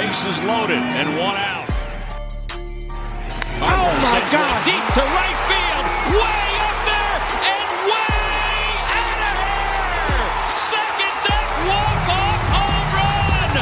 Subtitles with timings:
[0.00, 1.68] bases loaded and one out.
[3.60, 4.64] Oh my God!
[4.64, 5.84] Deep to right field,
[6.16, 7.18] way up there
[7.52, 8.16] and way
[8.96, 10.56] out of here.
[10.56, 13.52] Second deck walk-off home run,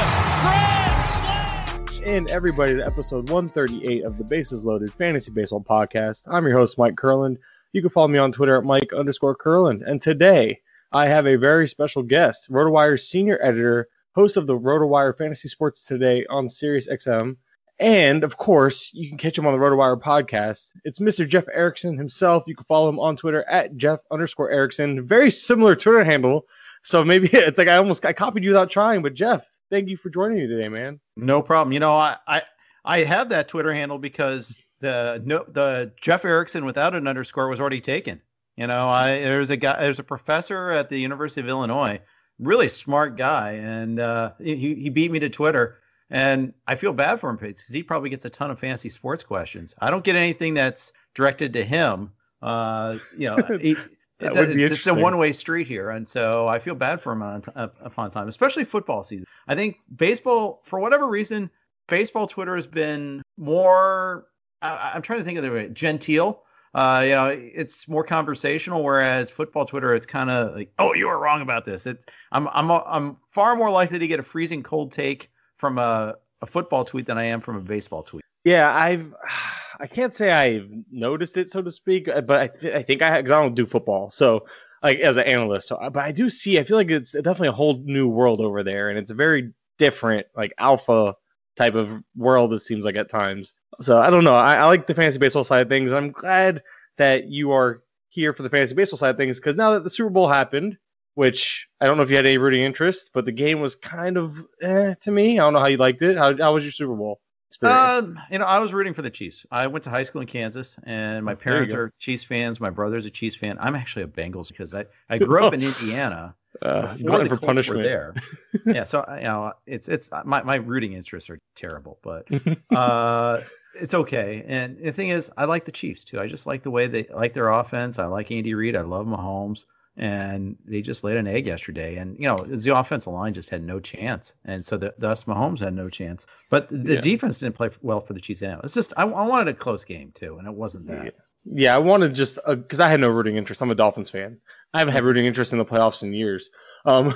[0.45, 2.15] grand slam.
[2.15, 6.23] and everybody to episode 138 of the Bases Loaded Fantasy Baseball Podcast.
[6.29, 7.39] I'm your host, Mike Curland.
[7.73, 9.83] You can follow me on Twitter at Mike underscore Curland.
[9.85, 10.61] And today
[10.93, 15.85] I have a very special guest, RotoWire's senior editor, host of the RotoWire Fantasy Sports
[15.85, 17.37] Today on Sirius XM.
[17.79, 20.71] And of course, you can catch him on the RotoWire podcast.
[20.83, 21.27] It's Mr.
[21.27, 22.43] Jeff Erickson himself.
[22.49, 25.07] You can follow him on Twitter at Jeff underscore Erickson.
[25.07, 26.47] Very similar Twitter handle.
[26.83, 29.97] So maybe it's like I almost I copied you without trying, but Jeff, thank you
[29.97, 30.99] for joining me today, man.
[31.17, 31.73] No problem.
[31.73, 32.43] You know, I I,
[32.85, 37.61] I have that Twitter handle because the no the Jeff Erickson without an underscore was
[37.61, 38.21] already taken.
[38.57, 42.01] You know, I there's a guy there's a professor at the University of Illinois,
[42.39, 45.79] really smart guy, and uh, he he beat me to Twitter,
[46.11, 49.23] and I feel bad for him because he probably gets a ton of fancy sports
[49.23, 49.75] questions.
[49.81, 52.13] I don't get anything that's directed to him.
[52.43, 53.77] Uh, you know, he,
[54.21, 57.23] That be it's just a one-way street here, and so I feel bad for him
[57.23, 59.27] on upon time, especially football season.
[59.47, 61.51] I think baseball, for whatever reason,
[61.87, 64.27] baseball Twitter has been more.
[64.61, 66.43] I, I'm trying to think of the way genteel.
[66.79, 71.09] Uh, you know, it's more conversational, whereas football Twitter, it's kind of like, oh, you
[71.09, 71.87] were wrong about this.
[71.87, 76.15] It, I'm, I'm, I'm far more likely to get a freezing cold take from a,
[76.41, 78.23] a football tweet than I am from a baseball tweet.
[78.45, 79.13] Yeah, I've
[79.81, 83.03] I can't say I've noticed it so to speak, uh, but I, th- I think
[83.03, 84.47] I because I don't do football, so
[84.81, 86.61] like as an analyst, so but I do see.
[86.61, 89.53] I feel like it's definitely a whole new world over there, and it's a very
[89.79, 91.17] different like alpha
[91.59, 92.53] type of world.
[92.55, 93.53] It seems like at times.
[93.81, 94.35] So I don't know.
[94.35, 95.93] I, I like the fantasy baseball side of things.
[95.93, 96.63] I'm glad
[96.97, 99.91] that you are here for the fantasy baseball side of things because now that the
[99.91, 100.79] Super Bowl happened,
[101.15, 104.17] which I don't know if you had any rooting interest, but the game was kind
[104.17, 105.39] of eh, to me.
[105.39, 106.17] I don't know how you liked it.
[106.17, 107.21] How, how was your Super Bowl?
[107.49, 107.81] experience?
[107.81, 109.45] Um, you know, I was rooting for the Chiefs.
[109.51, 112.61] I went to high school in Kansas, and my parents are Chiefs fans.
[112.61, 113.57] My brother's a Chiefs fan.
[113.61, 116.35] I'm actually a Bengals because I, I grew up in Indiana.
[116.63, 117.83] Uh, before glutton the for punishment.
[117.83, 118.15] there.
[118.67, 122.27] yeah, so you know, it's it's my my rooting interests are terrible, but
[122.75, 123.41] uh,
[123.75, 124.45] it's okay.
[124.47, 126.19] And the thing is, I like the Chiefs too.
[126.21, 127.99] I just like the way they like their offense.
[127.99, 128.77] I like Andy Reid.
[128.77, 129.67] I love Mahomes,
[129.97, 131.97] and they just laid an egg yesterday.
[131.97, 135.61] And you know, the offensive line just had no chance, and so the, thus Mahomes
[135.61, 136.27] had no chance.
[136.51, 137.01] But the Yeah.
[137.01, 138.43] defense didn't play well for the Chiefs.
[138.43, 138.61] Anyway.
[138.65, 141.15] It's just I, I wanted a close game too, and it wasn't that.
[141.51, 143.63] Yeah, I wanted just because I had no rooting interest.
[143.63, 144.39] I'm a Dolphins fan.
[144.75, 146.51] I haven't had rooting interest in the playoffs in years.
[146.85, 147.15] Um,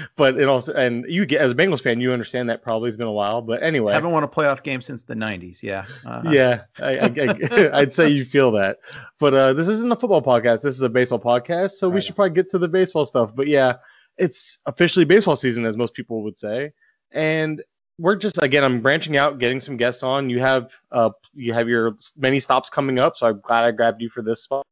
[0.16, 2.96] but it also and you get as a Bengals fan, you understand that probably it's
[2.96, 3.40] been a while.
[3.40, 5.62] But anyway, I Haven't won a playoff game since the '90s.
[5.62, 5.86] Yeah.
[6.04, 8.78] Uh, yeah, I, I, I, I'd say you feel that.
[9.18, 10.62] But uh, this isn't a football podcast.
[10.62, 11.72] This is a baseball podcast.
[11.72, 13.34] So we should probably get to the baseball stuff.
[13.34, 13.76] But yeah,
[14.18, 16.72] it's officially baseball season, as most people would say.
[17.12, 17.62] And
[17.98, 20.30] we're just again, I'm branching out, getting some guests on.
[20.30, 24.02] You have uh, you have your many stops coming up, so I'm glad I grabbed
[24.02, 24.64] you for this spot.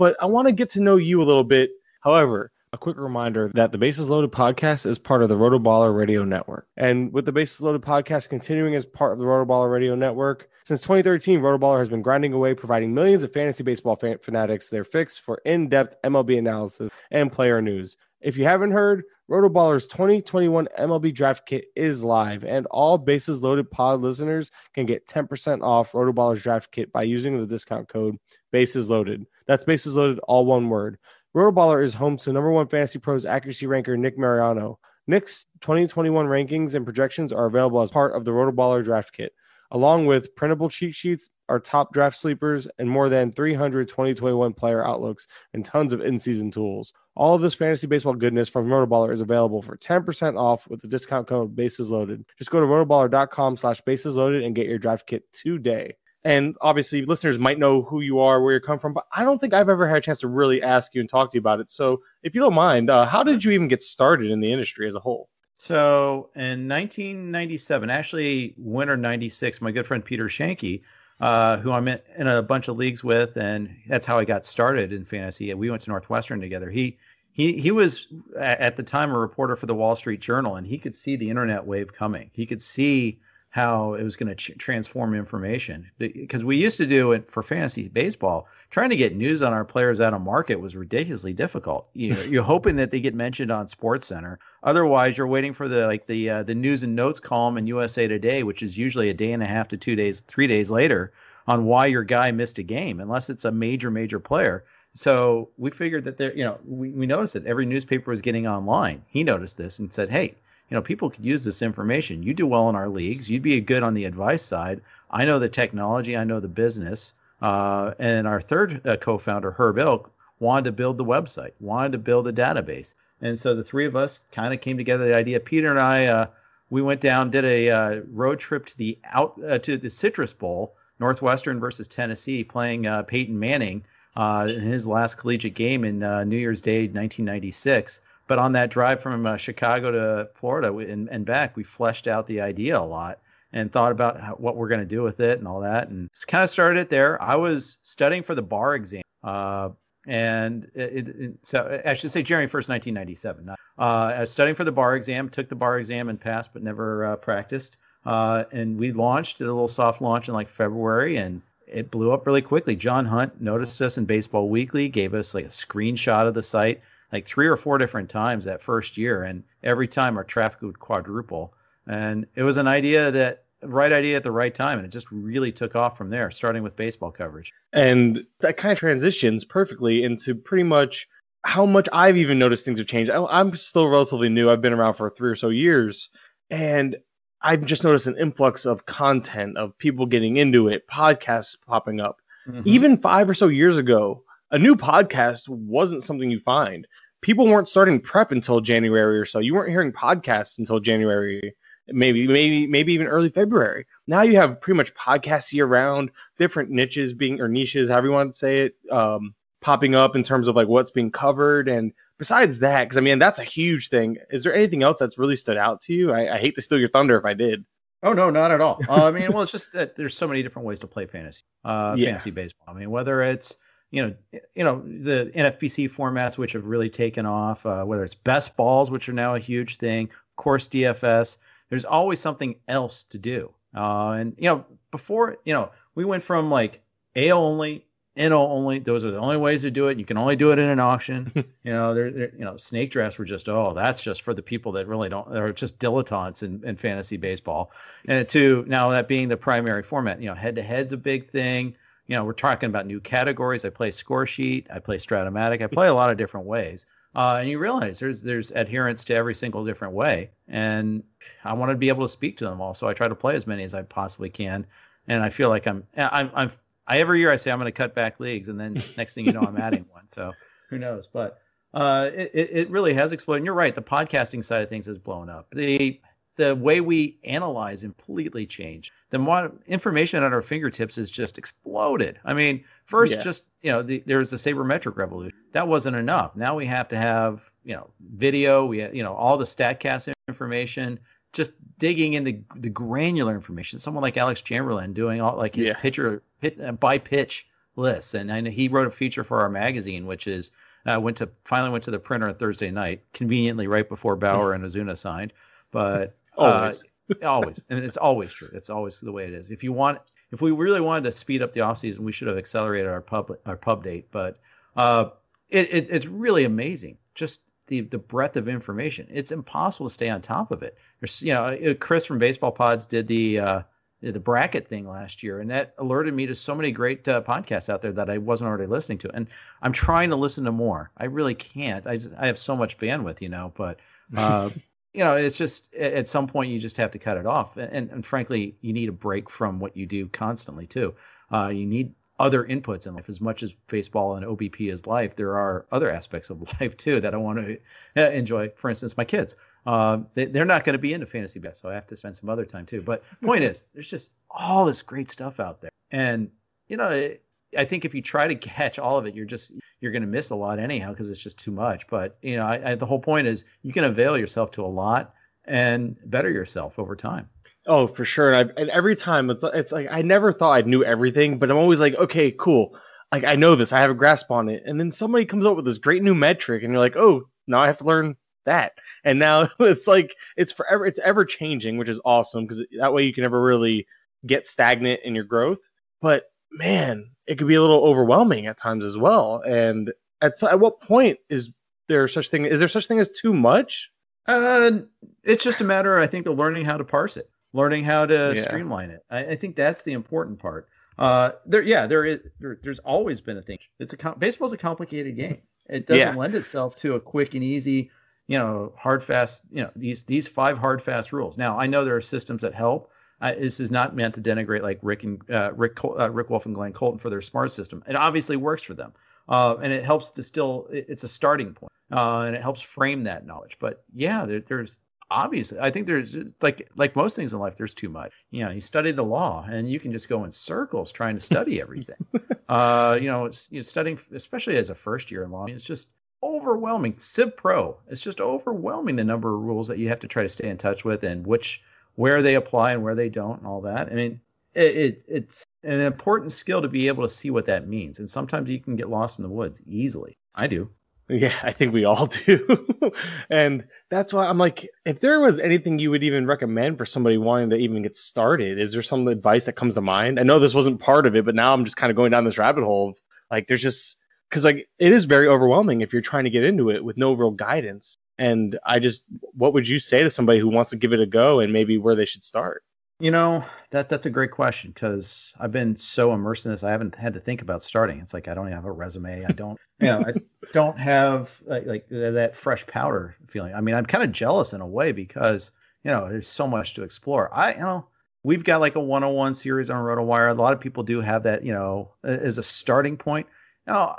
[0.00, 1.72] But I want to get to know you a little bit.
[2.00, 6.24] However, a quick reminder that the Bases Loaded podcast is part of the Rotoballer Radio
[6.24, 6.66] Network.
[6.78, 10.80] And with the Bases Loaded podcast continuing as part of the Rotoballer Radio Network, since
[10.80, 15.18] 2013, Rotoballer has been grinding away, providing millions of fantasy baseball fan- fanatics their fix
[15.18, 17.98] for in depth MLB analysis and player news.
[18.22, 23.70] If you haven't heard, Rotoballer's 2021 MLB Draft Kit is live, and all Bases Loaded
[23.70, 28.16] pod listeners can get 10% off Rotoballer's Draft Kit by using the discount code
[28.50, 29.26] Bases Loaded.
[29.50, 30.96] That's Bases Loaded, all one word.
[31.34, 34.78] Rotoballer is home to number one fantasy pros accuracy ranker Nick Mariano.
[35.08, 39.32] Nick's 2021 rankings and projections are available as part of the Rotoballer Draft Kit,
[39.72, 44.86] along with printable cheat sheets, our top draft sleepers, and more than 300 2021 player
[44.86, 46.92] outlooks and tons of in-season tools.
[47.16, 50.86] All of this fantasy baseball goodness from Rotoballer is available for 10% off with the
[50.86, 52.24] discount code Bases Loaded.
[52.38, 55.96] Just go to rotoballer.com slash bases loaded and get your draft kit today.
[56.24, 59.40] And obviously, listeners might know who you are, where you come from, but I don't
[59.40, 61.60] think I've ever had a chance to really ask you and talk to you about
[61.60, 61.70] it.
[61.70, 64.86] So, if you don't mind, uh, how did you even get started in the industry
[64.86, 65.30] as a whole?
[65.60, 70.80] So in 1997, actually winter 96, my good friend Peter Schoenke,
[71.20, 74.46] uh, who I'm in, in a bunch of leagues with, and that's how I got
[74.46, 75.52] started in fantasy.
[75.52, 76.70] We went to Northwestern together.
[76.70, 76.96] He
[77.32, 78.06] he he was
[78.38, 81.28] at the time a reporter for the Wall Street Journal, and he could see the
[81.28, 82.30] internet wave coming.
[82.32, 83.20] He could see
[83.50, 87.42] how it was going to ch- transform information because we used to do it for
[87.42, 88.46] fantasy baseball.
[88.70, 91.88] Trying to get news on our players out of market was ridiculously difficult.
[91.94, 94.38] You know, you're hoping that they get mentioned on Sports Center.
[94.62, 98.06] Otherwise, you're waiting for the like the uh, the news and notes column in USA
[98.06, 101.12] Today, which is usually a day and a half to two days, three days later,
[101.48, 104.64] on why your guy missed a game, unless it's a major major player.
[104.92, 108.46] So we figured that there, you know, we, we noticed that every newspaper was getting
[108.46, 109.04] online.
[109.08, 110.36] He noticed this and said, "Hey,
[110.70, 112.22] you know, people could use this information.
[112.22, 113.28] You do well in our leagues.
[113.28, 114.80] You'd be good on the advice side.
[115.10, 116.16] I know the technology.
[116.16, 117.12] I know the business.
[117.42, 121.98] Uh, and our third uh, co-founder, Herb Ilk, wanted to build the website, wanted to
[121.98, 122.94] build a database.
[123.20, 125.06] And so the three of us kind of came together.
[125.06, 126.26] The idea, Peter and I, uh,
[126.70, 130.32] we went down, did a uh, road trip to the out uh, to the Citrus
[130.32, 133.82] Bowl, Northwestern versus Tennessee, playing uh, Peyton Manning
[134.16, 138.00] in his last collegiate game in New Year's Day, 1996.
[138.30, 142.40] But on that drive from Chicago to Florida and, and back, we fleshed out the
[142.40, 143.18] idea a lot
[143.52, 145.88] and thought about how, what we're going to do with it and all that.
[145.88, 147.20] And kind of started it there.
[147.20, 149.02] I was studying for the bar exam.
[149.24, 149.70] Uh,
[150.06, 153.48] and it, it, so I should say January 1st, 1997.
[153.48, 157.06] Uh, I studying for the bar exam, took the bar exam and passed, but never
[157.06, 157.78] uh, practiced.
[158.06, 162.12] Uh, and we launched, did a little soft launch in like February, and it blew
[162.12, 162.76] up really quickly.
[162.76, 166.80] John Hunt noticed us in Baseball Weekly, gave us like a screenshot of the site
[167.12, 169.24] like three or four different times that first year.
[169.24, 171.54] And every time our traffic would quadruple.
[171.86, 175.10] And it was an idea that right idea at the right time and it just
[175.10, 180.02] really took off from there starting with baseball coverage and that kind of transitions perfectly
[180.02, 181.08] into pretty much
[181.44, 184.94] how much i've even noticed things have changed i'm still relatively new i've been around
[184.94, 186.08] for three or so years
[186.48, 186.96] and
[187.42, 192.20] i've just noticed an influx of content of people getting into it podcasts popping up
[192.48, 192.62] mm-hmm.
[192.64, 196.86] even five or so years ago a new podcast wasn't something you find
[197.20, 201.54] people weren't starting prep until january or so you weren't hearing podcasts until january
[201.92, 203.86] maybe maybe maybe even early February.
[204.06, 208.12] Now you have pretty much podcasts year round, different niches being or niches, however you
[208.12, 211.68] want to say it, um, popping up in terms of like what's being covered.
[211.68, 214.16] And besides that, because I mean that's a huge thing.
[214.30, 216.12] Is there anything else that's really stood out to you?
[216.12, 217.64] I, I hate to steal your thunder if I did.
[218.02, 218.80] Oh no, not at all.
[218.88, 221.42] Uh, I mean, well, it's just that there's so many different ways to play fantasy,
[221.64, 222.06] uh, yeah.
[222.06, 222.74] fantasy baseball.
[222.74, 223.56] I mean, whether it's
[223.90, 224.14] you know,
[224.54, 228.90] you know the NFBC formats which have really taken off, uh, whether it's best balls,
[228.90, 231.36] which are now a huge thing, of course DFS
[231.70, 233.50] there's always something else to do.
[233.74, 236.82] Uh, and you know, before you know, we went from like
[237.16, 238.80] AL only, NL only.
[238.80, 239.98] Those are the only ways to do it.
[239.98, 241.32] You can only do it in an auction.
[241.36, 244.42] you know, they're, they're, you know, snake drafts were just oh, that's just for the
[244.42, 245.30] people that really don't.
[245.30, 247.70] They're just dilettantes in, in fantasy baseball.
[248.06, 251.30] And to now that being the primary format, you know, head to head's a big
[251.30, 251.76] thing.
[252.10, 253.64] You know, we're talking about new categories.
[253.64, 254.66] I play score sheet.
[254.68, 255.62] I play Strat-O-Matic.
[255.62, 259.14] I play a lot of different ways uh, and you realize there's there's adherence to
[259.14, 261.02] every single different way and
[261.44, 263.34] i want to be able to speak to them all so i try to play
[263.34, 264.64] as many as i possibly can
[265.08, 266.50] and i feel like i'm i'm, I'm
[266.86, 269.26] I, every year i say i'm going to cut back leagues and then next thing
[269.26, 270.32] you know i'm adding one so
[270.68, 271.40] who knows but
[271.72, 274.98] uh, it, it really has exploded and you're right the podcasting side of things has
[274.98, 276.00] blown up the
[276.40, 278.92] the way we analyze completely changed.
[279.10, 282.18] The more information at our fingertips has just exploded.
[282.24, 283.20] I mean, first, yeah.
[283.20, 285.36] just you know, the, there was the sabermetric revolution.
[285.52, 286.34] That wasn't enough.
[286.36, 288.64] Now we have to have you know video.
[288.64, 290.98] We have, you know all the Statcast information.
[291.34, 293.78] Just digging in the, the granular information.
[293.78, 295.74] Someone like Alex Chamberlain doing all like his yeah.
[295.74, 300.06] pitcher hit, uh, by pitch lists, and I he wrote a feature for our magazine,
[300.06, 300.52] which is
[300.86, 304.54] uh, went to finally went to the printer on Thursday night, conveniently right before Bauer
[304.54, 305.34] and Ozuna signed.
[305.70, 306.84] But Always.
[307.22, 307.60] Uh, always.
[307.68, 308.50] And it's always true.
[308.52, 309.50] It's always the way it is.
[309.50, 309.98] If you want,
[310.32, 313.00] if we really wanted to speed up the off season, we should have accelerated our
[313.00, 314.08] pub our pub date.
[314.10, 314.40] But
[314.76, 315.10] uh,
[315.48, 316.96] it, it, it's really amazing.
[317.14, 319.06] Just the the breadth of information.
[319.10, 320.76] It's impossible to stay on top of it.
[321.00, 323.62] There's, you know, uh, Chris from Baseball Pods did the uh,
[324.02, 327.68] the bracket thing last year, and that alerted me to so many great uh, podcasts
[327.68, 329.14] out there that I wasn't already listening to.
[329.14, 329.26] And
[329.62, 330.90] I'm trying to listen to more.
[330.96, 331.86] I really can't.
[331.86, 333.52] I just I have so much bandwidth, you know.
[333.56, 333.78] But
[334.16, 334.50] uh,
[334.92, 337.56] you know, it's just at some point you just have to cut it off.
[337.56, 340.94] And, and frankly, you need a break from what you do constantly too.
[341.32, 343.08] Uh, you need other inputs in life.
[343.08, 347.00] As much as baseball and OBP is life, there are other aspects of life too
[347.00, 347.58] that I want to
[347.96, 348.50] uh, enjoy.
[348.56, 349.36] For instance, my kids.
[349.66, 352.16] Uh, they, are not going to be into fantasy best, so I have to spend
[352.16, 352.80] some other time too.
[352.82, 356.30] But point is, there's just all this great stuff out there, and
[356.68, 357.22] you know, it,
[357.56, 360.08] I think if you try to catch all of it, you're just you're going to
[360.08, 361.86] miss a lot anyhow because it's just too much.
[361.88, 364.66] But you know, I, I, the whole point is you can avail yourself to a
[364.66, 365.14] lot
[365.46, 367.28] and better yourself over time.
[367.66, 368.32] Oh, for sure.
[368.32, 371.56] And, and every time it's it's like I never thought I knew everything, but I'm
[371.56, 372.76] always like, okay, cool.
[373.12, 375.56] Like I know this, I have a grasp on it, and then somebody comes up
[375.56, 378.16] with this great new metric, and you're like, oh, now I have to learn
[378.46, 378.72] that.
[379.04, 383.02] And now it's like it's forever, it's ever changing, which is awesome because that way
[383.04, 383.86] you can never really
[384.26, 385.58] get stagnant in your growth.
[386.00, 389.42] But man, it could be a little overwhelming at times as well.
[389.46, 391.50] And at at what point is
[391.88, 392.44] there such thing?
[392.44, 393.90] Is there such thing as too much?
[394.26, 394.80] Uh,
[395.24, 398.32] it's just a matter, I think, of learning how to parse it, learning how to
[398.36, 398.42] yeah.
[398.42, 399.04] streamline it.
[399.10, 400.68] I, I, think that's the important part.
[400.98, 402.20] Uh, there, yeah, there is.
[402.38, 403.58] There, there's always been a thing.
[403.78, 405.38] It's a baseball's a complicated game.
[405.68, 406.14] It doesn't yeah.
[406.14, 407.90] lend itself to a quick and easy
[408.30, 411.36] you know, hard fast, you know, these these five hard fast rules.
[411.36, 412.92] Now, I know there are systems that help.
[413.20, 416.46] I, this is not meant to denigrate like Rick and uh, Rick uh, Rick Wolf
[416.46, 417.82] and Glenn Colton for their smart system.
[417.86, 418.92] It obviously works for them,
[419.28, 420.66] uh, and it helps distill.
[420.70, 423.58] It's a starting point, uh, and it helps frame that knowledge.
[423.58, 424.78] But yeah, there, there's
[425.10, 428.50] obviously i think there's like like most things in life there's too much you know
[428.50, 431.96] you study the law and you can just go in circles trying to study everything
[432.48, 435.64] uh you know it's you know, studying especially as a first year in law it's
[435.64, 435.88] just
[436.22, 440.22] overwhelming civ pro it's just overwhelming the number of rules that you have to try
[440.22, 441.60] to stay in touch with and which
[442.00, 444.18] where they apply and where they don't and all that i mean
[444.54, 448.08] it, it it's an important skill to be able to see what that means and
[448.08, 450.68] sometimes you can get lost in the woods easily i do
[451.10, 452.92] yeah, I think we all do.
[453.30, 457.18] and that's why I'm like, if there was anything you would even recommend for somebody
[457.18, 460.20] wanting to even get started, is there some advice that comes to mind?
[460.20, 462.24] I know this wasn't part of it, but now I'm just kind of going down
[462.24, 462.90] this rabbit hole.
[462.90, 463.96] Of, like, there's just
[464.28, 467.12] because like it is very overwhelming if you're trying to get into it with no
[467.12, 467.98] real guidance.
[468.20, 471.06] And I just, what would you say to somebody who wants to give it a
[471.06, 472.62] go and maybe where they should start?
[473.00, 476.62] You know that that's a great question because I've been so immersed in this.
[476.62, 477.98] I haven't had to think about starting.
[477.98, 479.24] It's like I don't have a resume.
[479.24, 480.12] I don't, you know, I
[480.52, 483.54] don't have like, like that fresh powder feeling.
[483.54, 485.50] I mean, I'm kind of jealous in a way because
[485.82, 487.32] you know there's so much to explore.
[487.32, 487.88] I you know
[488.22, 490.30] we've got like a 101 series on RotoWire.
[490.30, 493.26] A lot of people do have that, you know, as a starting point.
[493.66, 493.96] Know,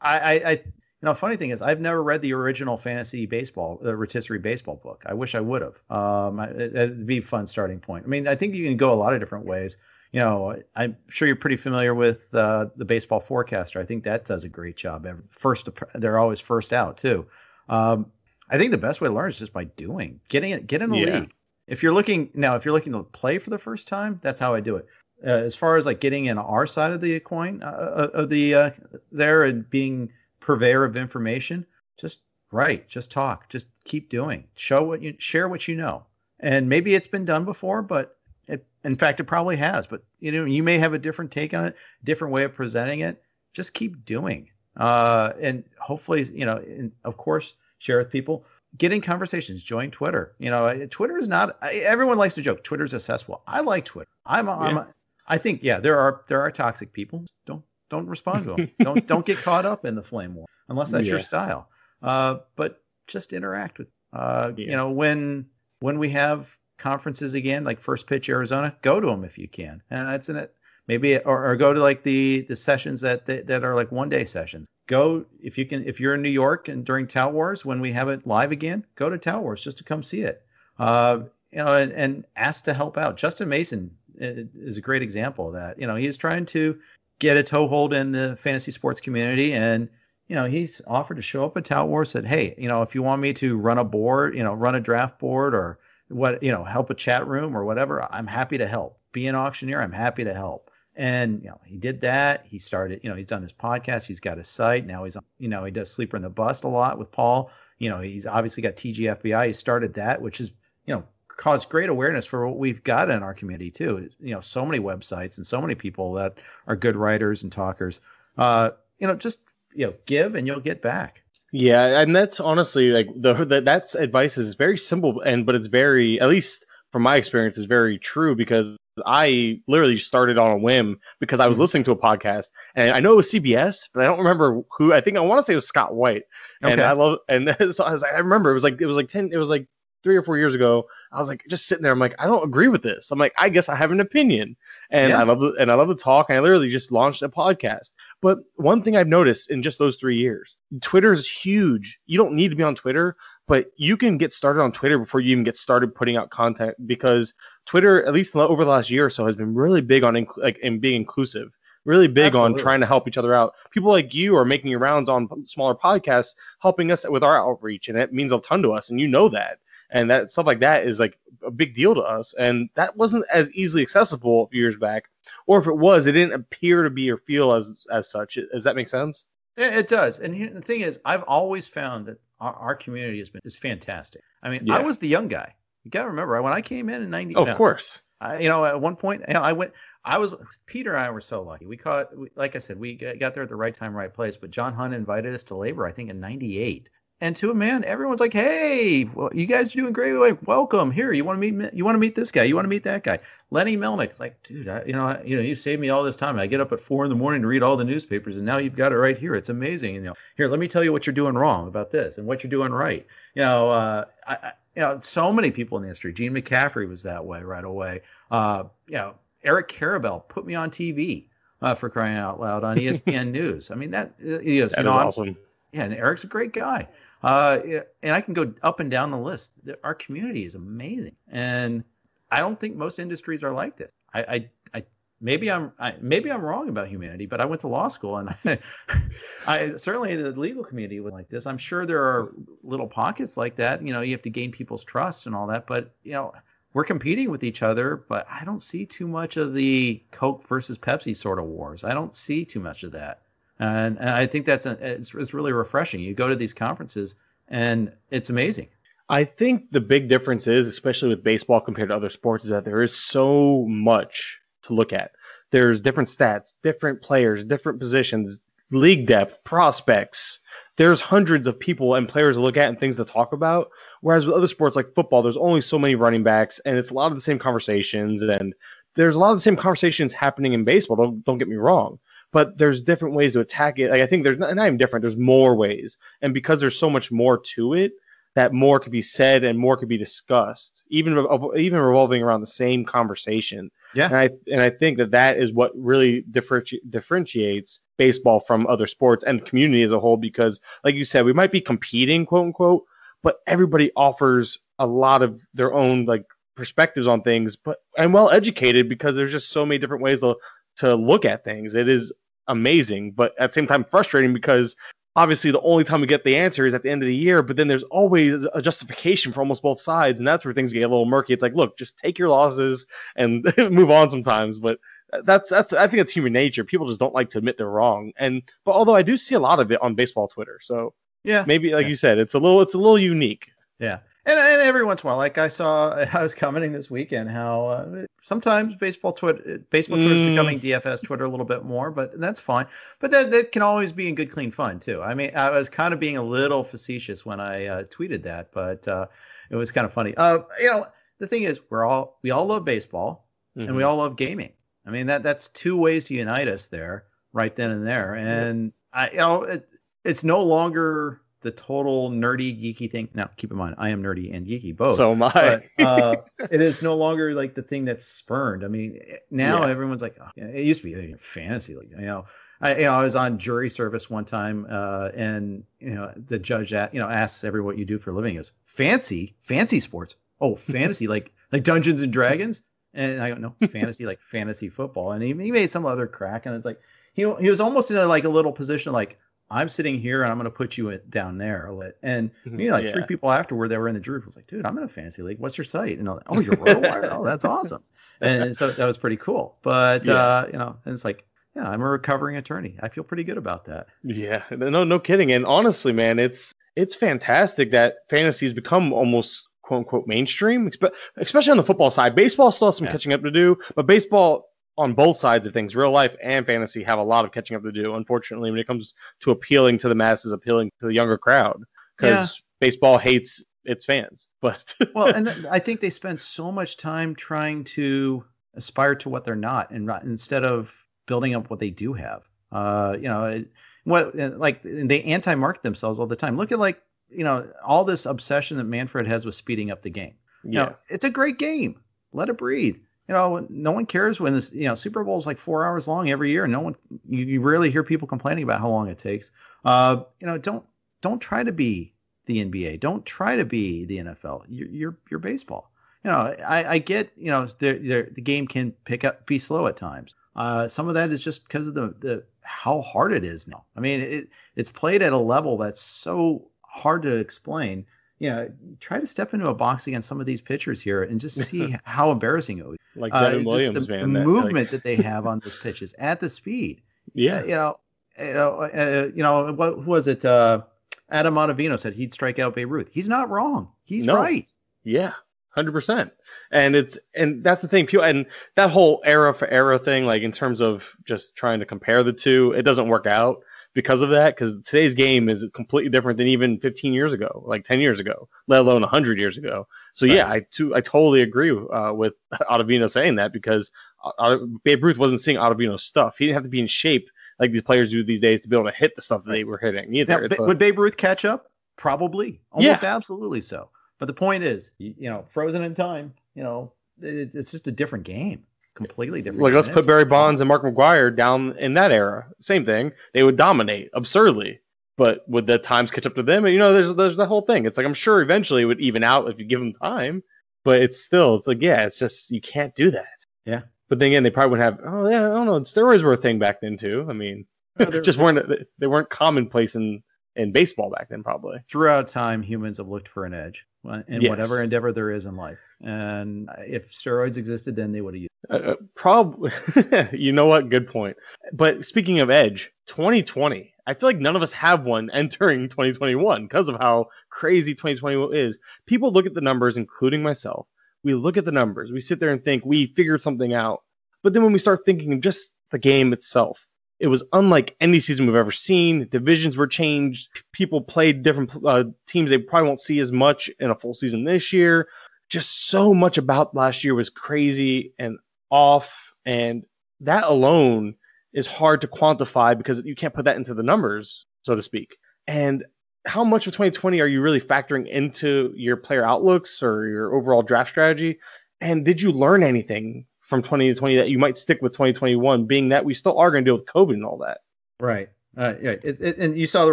[0.00, 0.62] I, I, I
[1.02, 4.76] you know, funny thing is, I've never read the original fantasy baseball, the rotisserie baseball
[4.76, 5.02] book.
[5.04, 5.80] I wish I would have.
[5.90, 8.04] Um, it, would be a fun starting point.
[8.04, 9.76] I mean, I think you can go a lot of different ways.
[10.12, 13.80] You know, I'm sure you're pretty familiar with uh, the baseball forecaster.
[13.80, 15.08] I think that does a great job.
[15.28, 17.26] First, they're always first out too.
[17.68, 18.06] Um,
[18.50, 20.90] I think the best way to learn is just by doing, getting it, get in
[20.90, 21.18] the yeah.
[21.20, 21.34] league.
[21.66, 24.54] If you're looking now, if you're looking to play for the first time, that's how
[24.54, 24.86] I do it.
[25.24, 28.28] Uh, as far as like getting in our side of the coin uh, uh of
[28.28, 28.70] the uh,
[29.12, 30.10] there and being
[30.42, 31.64] purveyor of information,
[31.96, 32.20] just
[32.50, 34.44] write, just talk, just keep doing.
[34.54, 36.04] Show what you share what you know.
[36.40, 38.18] And maybe it's been done before, but
[38.48, 39.86] it, in fact, it probably has.
[39.86, 43.00] But you know, you may have a different take on it, different way of presenting
[43.00, 43.22] it.
[43.54, 48.44] Just keep doing, uh, and hopefully, you know, and of course, share with people.
[48.78, 49.62] Get in conversations.
[49.62, 50.34] Join Twitter.
[50.38, 51.62] You know, Twitter is not.
[51.62, 52.64] Everyone likes to joke.
[52.64, 53.42] Twitter's a cesspool.
[53.46, 54.10] I like Twitter.
[54.24, 54.48] I'm.
[54.48, 54.58] A, yeah.
[54.58, 54.76] I'm.
[54.78, 54.88] A,
[55.26, 57.24] I think yeah, there are there are toxic people.
[57.46, 58.70] Don't don't respond to them.
[58.80, 61.12] don't don't get caught up in the flame war unless that's yeah.
[61.12, 61.68] your style.
[62.02, 63.88] Uh, but just interact with.
[64.12, 64.64] Uh, yeah.
[64.66, 65.46] You know when
[65.80, 69.82] when we have conferences again, like First Pitch Arizona, go to them if you can,
[69.90, 70.54] and that's in it.
[70.88, 74.08] Maybe or, or go to like the the sessions that, that that are like one
[74.08, 74.66] day sessions.
[74.88, 77.92] Go if you can if you're in New York and during Tout Wars when we
[77.92, 80.42] have it live again, go to Tout Wars just to come see it.
[80.78, 81.20] Uh,
[81.52, 83.18] you know, and, and ask to help out.
[83.18, 85.78] Justin Mason uh, is a great example of that.
[85.78, 86.78] You know, he's trying to
[87.22, 89.54] get a toehold in the fantasy sports community.
[89.54, 89.88] And,
[90.26, 92.96] you know, he's offered to show up at Tout War, said, Hey, you know, if
[92.96, 96.42] you want me to run a board, you know, run a draft board or what,
[96.42, 98.98] you know, help a chat room or whatever, I'm happy to help.
[99.12, 100.68] Be an auctioneer, I'm happy to help.
[100.96, 102.44] And, you know, he did that.
[102.44, 104.84] He started, you know, he's done his podcast, he's got his site.
[104.84, 107.52] Now he's, you know, he does Sleeper and the Bust a lot with Paul.
[107.78, 109.46] You know, he's obviously got TGFBI.
[109.46, 110.50] He started that, which is,
[110.86, 111.04] you know,
[111.42, 114.08] caused great awareness for what we've got in our community too.
[114.20, 117.98] You know, so many websites and so many people that are good writers and talkers.
[118.38, 118.70] Uh,
[119.00, 119.40] you know, just
[119.74, 121.22] you know, give and you'll get back.
[121.50, 125.66] Yeah, and that's honestly like the, the that's advice is very simple and but it's
[125.66, 130.56] very at least from my experience is very true because I literally started on a
[130.58, 131.62] whim because I was mm-hmm.
[131.62, 132.46] listening to a podcast
[132.76, 134.92] and I know it was CBS, but I don't remember who.
[134.92, 136.22] I think I want to say it was Scott White,
[136.62, 136.84] and okay.
[136.84, 139.08] I love and so I was like, I remember it was like it was like
[139.08, 139.66] ten, it was like
[140.02, 141.92] three or four years ago, I was like just sitting there.
[141.92, 143.10] I'm like, I don't agree with this.
[143.10, 144.56] I'm like, I guess I have an opinion,
[144.90, 145.20] and yeah.
[145.20, 146.28] I love the, and I love the talk.
[146.28, 147.90] And I literally just launched a podcast.
[148.20, 151.98] But one thing I've noticed in just those three years, Twitter is huge.
[152.06, 153.16] You don't need to be on Twitter,
[153.46, 156.74] but you can get started on Twitter before you even get started putting out content
[156.86, 157.34] because
[157.66, 160.36] Twitter, at least over the last year or so, has been really big on inc-
[160.36, 161.52] like and being inclusive
[161.84, 162.54] really big Absolutely.
[162.54, 163.54] on trying to help each other out.
[163.70, 167.88] People like you are making your rounds on smaller podcasts, helping us with our outreach,
[167.88, 168.90] and it means a ton to us.
[168.90, 169.58] And you know that
[169.92, 173.24] and that stuff like that is like a big deal to us and that wasn't
[173.32, 175.04] as easily accessible a few years back
[175.46, 178.64] or if it was it didn't appear to be or feel as as such does
[178.64, 182.54] that make sense yeah, it does and the thing is i've always found that our,
[182.54, 184.76] our community has been is fantastic i mean yeah.
[184.76, 185.52] i was the young guy
[185.84, 188.48] you got to remember when i came in in 90 oh, of course I, you
[188.48, 189.72] know at one point you know, i went
[190.04, 190.34] I was
[190.66, 191.64] Peter and I were so lucky.
[191.66, 194.36] We caught, like I said, we got there at the right time, right place.
[194.36, 196.88] But John Hunt invited us to LABR, I think, in '98,
[197.22, 200.12] and to a man, everyone's like, "Hey, well, you guys are doing great.
[200.14, 201.12] Like, welcome here.
[201.12, 201.72] You want to meet?
[201.72, 202.42] You want to meet this guy?
[202.42, 204.06] You want to meet that guy?" Lenny Melnick.
[204.10, 206.36] It's like, dude, I, you know, I, you know, you saved me all this time.
[206.38, 208.58] I get up at four in the morning to read all the newspapers, and now
[208.58, 209.36] you've got it right here.
[209.36, 209.94] It's amazing.
[209.94, 212.42] You know, here, let me tell you what you're doing wrong about this and what
[212.42, 213.06] you're doing right.
[213.34, 216.12] You know, uh, I, I, you know, so many people in the industry.
[216.12, 218.00] Gene McCaffrey was that way right away.
[218.32, 219.14] Uh, you know,
[219.44, 221.26] Eric Karabell put me on TV
[221.60, 223.70] uh, for crying out loud on ESPN News.
[223.70, 225.36] I mean, that, uh, you know, is I'm- awesome.
[225.72, 226.88] yeah, and Eric's a great guy.
[227.22, 227.58] Uh,
[228.02, 229.52] and I can go up and down the list.
[229.84, 231.84] Our community is amazing, and
[232.30, 233.92] I don't think most industries are like this.
[234.12, 234.84] I, I, I
[235.20, 238.34] maybe I'm, I, maybe I'm wrong about humanity, but I went to law school, and
[238.44, 238.58] I,
[239.46, 241.46] I certainly the legal community was like this.
[241.46, 242.32] I'm sure there are
[242.64, 243.86] little pockets like that.
[243.86, 246.32] You know, you have to gain people's trust and all that, but you know.
[246.74, 250.78] We're competing with each other, but I don't see too much of the Coke versus
[250.78, 251.84] Pepsi sort of wars.
[251.84, 253.24] I don't see too much of that
[253.62, 256.00] and, I think that's a, it's, it's really refreshing.
[256.00, 257.14] You go to these conferences
[257.48, 258.68] and it's amazing.
[259.08, 262.64] I think the big difference is, especially with baseball compared to other sports, is that
[262.64, 265.12] there is so much to look at.
[265.50, 268.40] There's different stats, different players, different positions,
[268.70, 270.38] league depth, prospects.
[270.76, 273.68] There's hundreds of people and players to look at and things to talk about.
[274.00, 276.94] Whereas with other sports like football, there's only so many running backs, and it's a
[276.94, 278.22] lot of the same conversations.
[278.22, 278.54] And
[278.94, 280.96] there's a lot of the same conversations happening in baseball.
[280.96, 281.98] Don't don't get me wrong,
[282.32, 283.90] but there's different ways to attack it.
[283.90, 285.02] Like I think there's not, not even different.
[285.02, 287.92] There's more ways, and because there's so much more to it,
[288.34, 291.18] that more could be said and more could be discussed, even
[291.56, 293.70] even revolving around the same conversation.
[293.94, 294.06] Yeah.
[294.06, 298.86] and I and I think that that is what really differenti- differentiates baseball from other
[298.86, 300.16] sports and the community as a whole.
[300.16, 302.84] Because, like you said, we might be competing, quote unquote,
[303.22, 306.24] but everybody offers a lot of their own like
[306.56, 310.36] perspectives on things, but and well educated because there's just so many different ways to
[310.76, 311.74] to look at things.
[311.74, 312.12] It is
[312.48, 314.76] amazing, but at the same time frustrating because
[315.14, 317.42] obviously the only time we get the answer is at the end of the year,
[317.42, 320.80] but then there's always a justification for almost both sides, and that's where things get
[320.82, 321.32] a little murky.
[321.34, 324.78] It's like, look, just take your losses and move on sometimes, but
[325.24, 326.64] that's that's I think it's human nature.
[326.64, 328.12] People just don't like to admit they're wrong.
[328.16, 330.94] And but although I do see a lot of it on baseball Twitter, so
[331.24, 331.44] Yeah.
[331.46, 331.88] maybe like Yeah.
[331.88, 333.50] you said, it's a little it's a little unique.
[333.78, 333.98] Yeah.
[334.24, 337.28] And, and every once in a while, like I saw, I was commenting this weekend
[337.28, 340.26] how uh, sometimes baseball Twitter, baseball Twitter is Mm.
[340.26, 342.66] becoming DFS Twitter a little bit more, but that's fine.
[343.00, 345.02] But that, that can always be in good, clean fun too.
[345.02, 348.52] I mean, I was kind of being a little facetious when I uh, tweeted that,
[348.52, 349.06] but uh,
[349.50, 350.14] it was kind of funny.
[350.16, 350.86] Uh, you know,
[351.18, 353.86] the thing is, we're all we all love baseball, and we Mhm.
[353.86, 354.52] all love gaming.
[354.86, 358.14] I mean that that's two ways to unite us there, right then and there.
[358.14, 359.68] And I, you know, it,
[360.04, 363.08] it's no longer the total nerdy geeky thing.
[363.14, 364.96] Now, keep in mind, I am nerdy and geeky both.
[364.96, 365.62] so am I.
[365.76, 366.16] but uh,
[366.50, 368.64] it is no longer like the thing that's spurned.
[368.64, 369.00] I mean,
[369.30, 369.70] now Yeah.
[369.70, 372.24] everyone's like, oh, it used to be uh, fantasy, like you know.
[372.60, 376.38] I, you know, I was on jury service one time, uh, and you know, the
[376.38, 378.36] judge, a- you know, asks everyone what you do for a living.
[378.36, 380.14] Is fancy, fancy sports.
[380.40, 382.62] Oh, fantasy, like like Dungeons and Dragons.
[382.94, 385.12] And I don't know, fantasy, like fantasy football.
[385.12, 386.78] And he, he made some other crack, and it's like
[387.14, 389.18] he he was almost in a, like a little position, like
[389.52, 391.70] I'm sitting here and I'm going to put you down there.
[392.02, 394.64] And you know, like three people afterward that were in the jury was like, dude,
[394.66, 395.38] I'm in a fantasy league.
[395.38, 395.98] What's your site?
[395.98, 397.08] And I'm like, oh, you're RotoWire.
[397.12, 397.82] oh, that's awesome.
[398.20, 399.58] And so that was pretty cool.
[399.62, 400.14] But Yeah.
[400.14, 402.76] uh, you know, and it's like, yeah, I'm a recovering attorney.
[402.82, 403.88] I feel pretty good about that.
[404.02, 405.32] Yeah, no, no kidding.
[405.32, 410.70] And honestly, man, it's it's fantastic that fantasy's become almost quote unquote mainstream,
[411.18, 412.14] especially on the football side.
[412.14, 412.92] Baseball still has some Yeah.
[412.92, 416.82] catching up to do, but baseball on both sides of things, real life and fantasy,
[416.82, 417.94] have a lot of catching up to do.
[417.94, 421.62] Unfortunately, when it comes to appealing to the masses, appealing to the younger crowd,
[421.96, 424.28] because baseball hates its fans.
[424.40, 429.08] But Well, and th- I think they spend so much time trying to aspire to
[429.08, 432.28] what they're not, and not, instead of building up what they do have.
[432.50, 433.44] Uh, you know,
[433.84, 436.36] what uh, like they anti-market themselves all the time.
[436.36, 439.90] Look at like you know all this obsession that Manfred has with speeding up the
[439.90, 440.14] game.
[440.44, 441.80] You yeah, know, it's a great game.
[442.12, 442.76] Let it breathe.
[443.08, 444.52] You know, no one cares when this.
[444.52, 446.46] You know, Super Bowl is like four hours long every year.
[446.46, 446.76] No one,
[447.08, 449.32] you, you rarely hear people complaining about how long it takes.
[449.64, 450.64] Uh, you know, don't
[451.00, 451.92] don't try to be
[452.26, 452.80] the NBA.
[452.80, 454.44] Don't try to be the NFL.
[454.48, 455.72] You're you're, you're baseball.
[456.04, 459.66] You know, I, I get you know the the game can pick up be slow
[459.66, 460.14] at times.
[460.34, 463.64] Uh, some of that is just because of the the how hard it is now.
[463.76, 467.84] I mean, it it's played at a level that's so hard to explain
[468.22, 471.20] you know, try to step into a box against some of these pitchers here and
[471.20, 473.00] just see how embarrassing it would be.
[473.00, 474.12] like Uh, Devin just Williams, the, man.
[474.12, 476.80] the that, like- movement that they have on those pitches at the speed.
[477.14, 477.78] yeah, You know,
[478.18, 480.24] you know, uh, you know, what who was it?
[480.24, 480.62] Uh,
[481.10, 482.88] Adam Ottavino said he'd strike out Babe Ruth.
[482.92, 483.70] He's not wrong.
[483.84, 484.14] He's No.
[484.14, 484.48] right.
[484.84, 485.12] Yeah,
[485.50, 486.12] hundred percent.
[486.52, 487.86] And it's and that's the thing.
[487.86, 491.66] People and that whole era for era thing, like in terms of just trying to
[491.66, 493.42] compare the two, it doesn't work out
[493.74, 494.34] because of that.
[494.34, 498.28] Because today's game is completely different than even 15 years ago, like 10 years ago,
[498.48, 499.66] let alone 100 years ago.
[499.94, 500.16] So right.
[500.16, 502.14] yeah, I too I totally agree uh, with
[502.50, 503.70] Ottavino saying that because
[504.18, 506.16] uh, Babe Ruth wasn't seeing Ottavino's stuff.
[506.18, 507.08] He didn't have to be in shape
[507.38, 509.44] like these players do these days to be able to hit the stuff that they
[509.44, 510.28] were hitting either.
[510.28, 511.50] Now, would Babe Ruth catch up?
[511.76, 512.94] Probably, almost yeah.
[512.94, 513.70] absolutely so.
[513.98, 517.66] But the point is, you, you know, frozen in time, you know, it, it's just
[517.66, 519.42] a different game completely different.
[519.42, 522.26] Like let's put Barry Bonds and Mark McGwire down in that era.
[522.40, 522.92] Same thing.
[523.12, 524.60] They would dominate absurdly.
[524.98, 526.46] But would the times catch up to them?
[526.46, 527.64] You know, there's there's the whole thing.
[527.64, 530.22] It's like I'm sure eventually it would even out if you give them time.
[530.64, 533.26] But it's still, it's like, yeah, it's just you can't do that.
[533.44, 533.62] Yeah.
[533.88, 534.78] But then again, they probably would have.
[534.84, 535.60] Oh yeah, I don't know.
[535.60, 537.06] Steroids were a thing back then too.
[537.08, 537.46] I mean,
[537.78, 540.02] no, just weren't they weren't commonplace in
[540.36, 541.58] in baseball back then, probably.
[541.68, 543.66] Throughout time, humans have looked for an edge
[544.08, 544.30] in yes.
[544.30, 545.58] whatever endeavor there is in life.
[545.80, 548.30] And if steroids existed, then they would have used.
[548.50, 549.50] Uh, uh probably.
[550.12, 550.68] you know what?
[550.68, 551.16] Good point.
[551.52, 553.72] But speaking of edge, 2020.
[553.84, 558.36] I feel like none of us have one entering 2021 because of how crazy 2020
[558.36, 558.60] is.
[558.86, 560.68] People look at the numbers, including myself.
[561.02, 561.90] We look at the numbers.
[561.90, 563.82] We sit there and think we figured something out.
[564.22, 566.64] But then when we start thinking of just the game itself,
[567.02, 569.08] it was unlike any season we've ever seen.
[569.08, 570.28] Divisions were changed.
[570.52, 574.22] People played different uh, teams they probably won't see as much in a full season
[574.22, 574.86] this year.
[575.28, 578.18] Just so much about last year was crazy and
[578.50, 579.12] off.
[579.26, 579.64] And
[579.98, 580.94] that alone
[581.32, 584.96] is hard to quantify because you can't put that into the numbers, so to speak.
[585.26, 585.64] And
[586.06, 590.42] how much of 2020 are you really factoring into your player outlooks or your overall
[590.42, 591.18] draft strategy?
[591.60, 595.86] And did you learn anything from 2020 that you might stick with 2021, being that
[595.86, 597.38] we still are going to deal with COVID and all that.
[597.80, 598.10] Right.
[598.36, 598.70] Uh, yeah.
[598.72, 599.72] It, it, and you saw the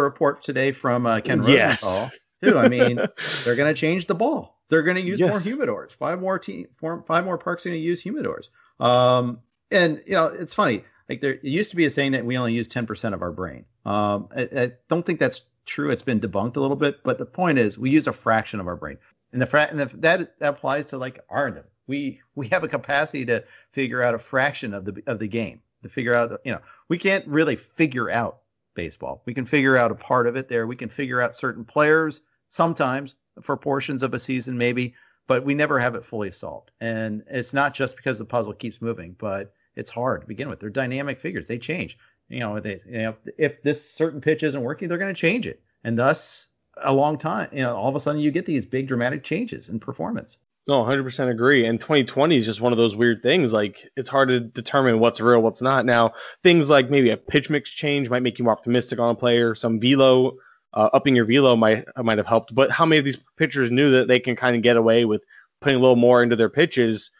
[0.00, 1.92] report today from uh, Ken Rosenthal.
[1.92, 2.18] Yes.
[2.42, 2.56] Too.
[2.56, 2.96] I mean,
[3.44, 4.62] they're going to change the ball.
[4.70, 5.28] They're going to use yes.
[5.28, 5.92] more humidors.
[5.92, 8.48] Five more team, four, five more parks are going to use humidors.
[8.82, 10.82] Um, and you know, it's funny.
[11.10, 13.30] Like there it used to be a saying that we only use 10% of our
[13.30, 13.66] brain.
[13.84, 15.90] Um, I, I, don't think that's true.
[15.90, 18.66] It's been debunked a little bit, but the point is we use a fraction of
[18.66, 18.96] our brain.
[19.34, 22.68] And the, fra- and the that, that applies to like our we we have a
[22.68, 26.52] capacity to figure out a fraction of the of the game to figure out you
[26.52, 28.38] know we can't really figure out
[28.74, 29.22] baseball.
[29.26, 30.66] We can figure out a part of it there.
[30.68, 34.94] We can figure out certain players sometimes for portions of a season maybe
[35.26, 36.72] but we never have it fully solved.
[36.80, 40.60] And it's not just because the puzzle keeps moving but it's hard to begin with.
[40.60, 41.48] They're dynamic figures.
[41.48, 41.98] They change.
[42.28, 45.48] You know they you know if this certain pitch isn't working they're going to change
[45.48, 45.60] it.
[45.82, 46.46] And thus
[46.82, 49.68] a long time you know all of a sudden you get these big dramatic changes
[49.68, 51.66] in performance no, 100% agree.
[51.66, 53.52] And 2020 is just one of those weird things.
[53.52, 55.86] Like, it's hard to determine what's real, what's not.
[55.86, 59.14] Now, things like maybe a pitch mix change might make you more optimistic on a
[59.14, 59.54] player.
[59.54, 60.36] Some velo,
[60.74, 62.54] uh, upping your velo might might have helped.
[62.54, 65.22] But how many of these pitchers knew that they can kind of get away with
[65.60, 67.10] putting a little more into their pitches,